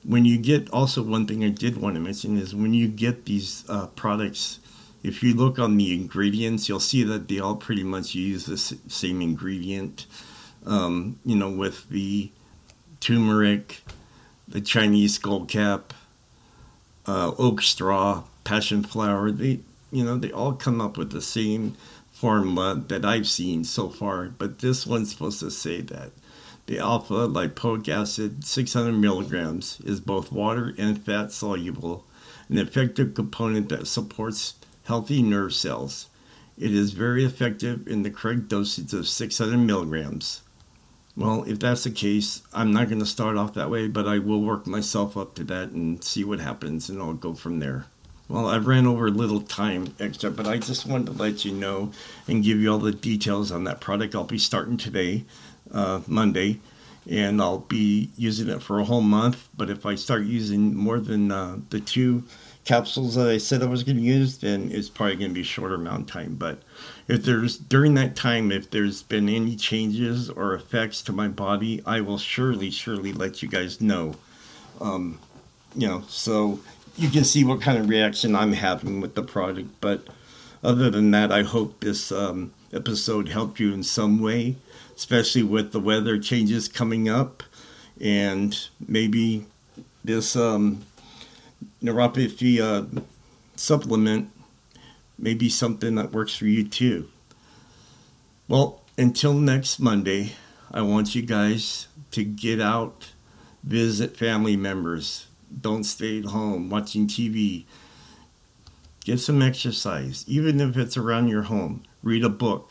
when 0.03 0.25
you 0.25 0.37
get 0.37 0.69
also 0.71 1.03
one 1.03 1.27
thing 1.27 1.43
I 1.43 1.49
did 1.49 1.77
want 1.77 1.95
to 1.95 2.01
mention 2.01 2.37
is 2.37 2.55
when 2.55 2.73
you 2.73 2.87
get 2.87 3.25
these 3.25 3.63
uh, 3.69 3.87
products, 3.87 4.59
if 5.03 5.21
you 5.21 5.33
look 5.33 5.59
on 5.59 5.77
the 5.77 5.93
ingredients, 5.93 6.67
you'll 6.67 6.79
see 6.79 7.03
that 7.03 7.27
they 7.27 7.39
all 7.39 7.55
pretty 7.55 7.83
much 7.83 8.15
use 8.15 8.45
the 8.45 8.57
same 8.57 9.21
ingredient. 9.21 10.05
Um, 10.65 11.19
you 11.25 11.35
know, 11.35 11.49
with 11.49 11.89
the 11.89 12.31
turmeric, 12.99 13.81
the 14.47 14.61
Chinese 14.61 15.17
skullcap, 15.17 15.81
uh, 17.07 17.31
oat 17.37 17.61
straw, 17.61 18.23
passion 18.43 18.83
flower. 18.83 19.31
They, 19.31 19.59
you 19.91 20.03
know, 20.03 20.17
they 20.17 20.31
all 20.31 20.53
come 20.53 20.79
up 20.79 20.97
with 20.97 21.11
the 21.11 21.21
same 21.21 21.75
formula 22.11 22.75
that 22.87 23.03
I've 23.03 23.27
seen 23.27 23.63
so 23.63 23.89
far. 23.89 24.25
But 24.25 24.59
this 24.59 24.85
one's 24.85 25.11
supposed 25.11 25.39
to 25.39 25.49
say 25.49 25.81
that 25.81 26.11
the 26.71 26.79
alpha 26.79 27.27
lipoic 27.27 27.89
acid, 27.89 28.45
600 28.45 28.93
milligrams, 28.93 29.81
is 29.83 29.99
both 29.99 30.31
water 30.31 30.73
and 30.77 31.03
fat 31.03 31.29
soluble, 31.29 32.05
an 32.47 32.57
effective 32.57 33.13
component 33.13 33.67
that 33.67 33.87
supports 33.87 34.53
healthy 34.85 35.21
nerve 35.21 35.53
cells. 35.53 36.07
It 36.57 36.73
is 36.73 36.93
very 36.93 37.25
effective 37.25 37.89
in 37.89 38.03
the 38.03 38.09
correct 38.09 38.47
dosage 38.47 38.93
of 38.93 39.09
600 39.09 39.57
milligrams. 39.57 40.43
Well, 41.17 41.43
if 41.43 41.59
that's 41.59 41.83
the 41.83 41.91
case, 41.91 42.41
I'm 42.53 42.71
not 42.71 42.87
going 42.87 42.99
to 42.99 43.05
start 43.05 43.35
off 43.35 43.53
that 43.55 43.69
way, 43.69 43.89
but 43.89 44.07
I 44.07 44.19
will 44.19 44.41
work 44.41 44.65
myself 44.65 45.17
up 45.17 45.35
to 45.35 45.43
that 45.43 45.71
and 45.71 46.01
see 46.01 46.23
what 46.23 46.39
happens, 46.39 46.87
and 46.87 47.01
I'll 47.01 47.15
go 47.15 47.33
from 47.33 47.59
there. 47.59 47.87
Well, 48.29 48.47
I've 48.47 48.65
ran 48.65 48.87
over 48.87 49.07
a 49.07 49.11
little 49.11 49.41
time 49.41 49.93
extra, 49.99 50.31
but 50.31 50.47
I 50.47 50.57
just 50.57 50.85
wanted 50.85 51.07
to 51.07 51.21
let 51.21 51.43
you 51.43 51.51
know 51.51 51.91
and 52.29 52.41
give 52.41 52.61
you 52.61 52.71
all 52.71 52.79
the 52.79 52.93
details 52.93 53.51
on 53.51 53.65
that 53.65 53.81
product. 53.81 54.15
I'll 54.15 54.23
be 54.23 54.37
starting 54.37 54.77
today 54.77 55.25
uh, 55.73 56.01
Monday, 56.07 56.59
and 57.09 57.41
I'll 57.41 57.59
be 57.59 58.09
using 58.17 58.49
it 58.49 58.61
for 58.61 58.79
a 58.79 58.85
whole 58.85 59.01
month. 59.01 59.49
But 59.55 59.69
if 59.69 59.85
I 59.85 59.95
start 59.95 60.23
using 60.23 60.75
more 60.75 60.99
than 60.99 61.31
uh, 61.31 61.57
the 61.69 61.79
two 61.79 62.23
capsules 62.63 63.15
that 63.15 63.27
I 63.27 63.37
said 63.37 63.63
I 63.63 63.65
was 63.65 63.83
going 63.83 63.97
to 63.97 64.03
use, 64.03 64.37
then 64.37 64.69
it's 64.71 64.89
probably 64.89 65.15
going 65.15 65.31
to 65.31 65.35
be 65.35 65.43
shorter 65.43 65.75
amount 65.75 66.01
of 66.01 66.07
time. 66.07 66.35
But 66.35 66.61
if 67.07 67.23
there's 67.23 67.57
during 67.57 67.95
that 67.95 68.15
time, 68.15 68.51
if 68.51 68.69
there's 68.69 69.03
been 69.03 69.29
any 69.29 69.55
changes 69.55 70.29
or 70.29 70.53
effects 70.53 71.01
to 71.03 71.11
my 71.11 71.27
body, 71.27 71.81
I 71.85 72.01
will 72.01 72.19
surely, 72.19 72.69
surely 72.69 73.13
let 73.13 73.41
you 73.41 73.49
guys 73.49 73.81
know. 73.81 74.15
Um, 74.79 75.19
you 75.75 75.87
know, 75.87 76.03
so 76.07 76.59
you 76.97 77.09
can 77.09 77.23
see 77.23 77.43
what 77.43 77.61
kind 77.61 77.77
of 77.77 77.89
reaction 77.89 78.35
I'm 78.35 78.53
having 78.53 79.01
with 79.01 79.15
the 79.15 79.23
product. 79.23 79.69
But 79.79 80.07
other 80.63 80.89
than 80.89 81.11
that, 81.11 81.31
I 81.31 81.43
hope 81.43 81.79
this 81.79 82.11
um, 82.11 82.53
episode 82.73 83.29
helped 83.29 83.59
you 83.59 83.73
in 83.73 83.83
some 83.83 84.21
way 84.21 84.57
especially 85.01 85.41
with 85.41 85.71
the 85.71 85.79
weather 85.79 86.19
changes 86.19 86.67
coming 86.67 87.09
up, 87.09 87.41
and 87.99 88.67
maybe 88.87 89.43
this 90.03 90.35
um, 90.35 90.85
neuropathy 91.81 92.59
uh, 92.59 92.85
supplement 93.55 94.29
may 95.17 95.33
be 95.33 95.49
something 95.49 95.95
that 95.95 96.11
works 96.11 96.35
for 96.35 96.45
you 96.45 96.63
too. 96.63 97.09
Well, 98.47 98.83
until 98.95 99.33
next 99.33 99.79
Monday, 99.79 100.33
I 100.71 100.83
want 100.83 101.15
you 101.15 101.23
guys 101.23 101.87
to 102.11 102.23
get 102.23 102.61
out, 102.61 103.11
visit 103.63 104.15
family 104.15 104.55
members. 104.55 105.25
Don't 105.61 105.83
stay 105.83 106.19
at 106.19 106.25
home 106.25 106.69
watching 106.69 107.07
TV. 107.07 107.65
Get 109.03 109.19
some 109.19 109.41
exercise, 109.41 110.23
even 110.27 110.61
if 110.61 110.77
it's 110.77 110.95
around 110.95 111.27
your 111.29 111.43
home. 111.43 111.81
Read 112.03 112.23
a 112.23 112.29
book 112.29 112.70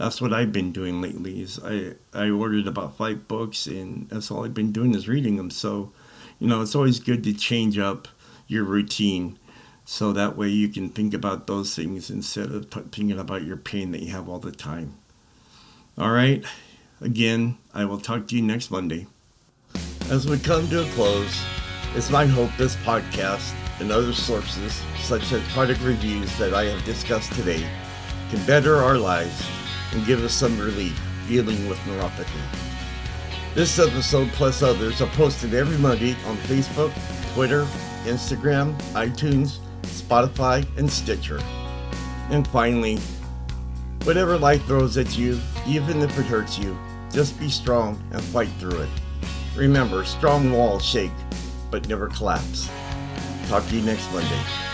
that's 0.00 0.18
what 0.18 0.32
I've 0.32 0.50
been 0.50 0.72
doing 0.72 1.02
lately. 1.02 1.42
Is 1.42 1.60
I 1.62 1.92
I 2.14 2.30
ordered 2.30 2.66
about 2.66 2.96
five 2.96 3.28
books, 3.28 3.66
and 3.66 4.08
that's 4.08 4.30
all 4.30 4.46
I've 4.46 4.54
been 4.54 4.72
doing 4.72 4.94
is 4.94 5.06
reading 5.06 5.36
them. 5.36 5.50
So, 5.50 5.92
you 6.38 6.48
know, 6.48 6.62
it's 6.62 6.74
always 6.74 6.98
good 7.00 7.22
to 7.24 7.34
change 7.34 7.78
up 7.78 8.08
your 8.48 8.64
routine, 8.64 9.38
so 9.84 10.14
that 10.14 10.38
way 10.38 10.48
you 10.48 10.70
can 10.70 10.88
think 10.88 11.12
about 11.12 11.46
those 11.46 11.74
things 11.74 12.08
instead 12.08 12.50
of 12.50 12.70
thinking 12.70 13.18
about 13.18 13.44
your 13.44 13.58
pain 13.58 13.92
that 13.92 14.00
you 14.00 14.10
have 14.10 14.26
all 14.26 14.38
the 14.38 14.52
time. 14.52 14.94
All 15.98 16.12
right. 16.12 16.42
Again, 17.02 17.58
I 17.74 17.84
will 17.84 18.00
talk 18.00 18.26
to 18.28 18.36
you 18.36 18.42
next 18.42 18.70
Monday. 18.70 19.06
As 20.08 20.26
we 20.26 20.38
come 20.38 20.66
to 20.68 20.82
a 20.82 20.90
close, 20.92 21.42
it's 21.94 22.10
my 22.10 22.24
hope 22.24 22.50
this 22.56 22.76
podcast 22.76 23.54
and 23.80 23.92
other 23.92 24.14
sources, 24.14 24.82
such 24.98 25.30
as 25.32 25.42
product 25.52 25.82
reviews 25.82 26.34
that 26.38 26.54
I 26.54 26.64
have 26.64 26.84
discussed 26.84 27.32
today, 27.34 27.66
can 28.30 28.44
better 28.46 28.76
our 28.76 28.96
lives 28.96 29.49
and 29.92 30.06
give 30.06 30.22
us 30.24 30.32
some 30.32 30.58
relief 30.58 30.98
dealing 31.28 31.68
with 31.68 31.78
neuropathy. 31.80 32.40
This 33.54 33.78
episode, 33.78 34.28
plus 34.28 34.62
others, 34.62 35.02
are 35.02 35.08
posted 35.08 35.54
every 35.54 35.76
Monday 35.78 36.12
on 36.26 36.36
Facebook, 36.38 36.92
Twitter, 37.34 37.64
Instagram, 38.04 38.80
iTunes, 38.92 39.58
Spotify, 39.82 40.64
and 40.78 40.90
Stitcher. 40.90 41.40
And 42.30 42.46
finally, 42.48 42.98
whatever 44.04 44.38
life 44.38 44.64
throws 44.66 44.96
at 44.96 45.18
you, 45.18 45.40
even 45.66 46.00
if 46.00 46.16
it 46.18 46.26
hurts 46.26 46.58
you, 46.58 46.78
just 47.12 47.38
be 47.40 47.48
strong 47.48 48.00
and 48.12 48.22
fight 48.22 48.50
through 48.58 48.80
it. 48.82 48.88
Remember, 49.56 50.04
strong 50.04 50.52
walls 50.52 50.84
shake, 50.84 51.10
but 51.70 51.88
never 51.88 52.08
collapse. 52.08 52.70
Talk 53.48 53.66
to 53.66 53.76
you 53.76 53.82
next 53.82 54.12
Monday. 54.12 54.69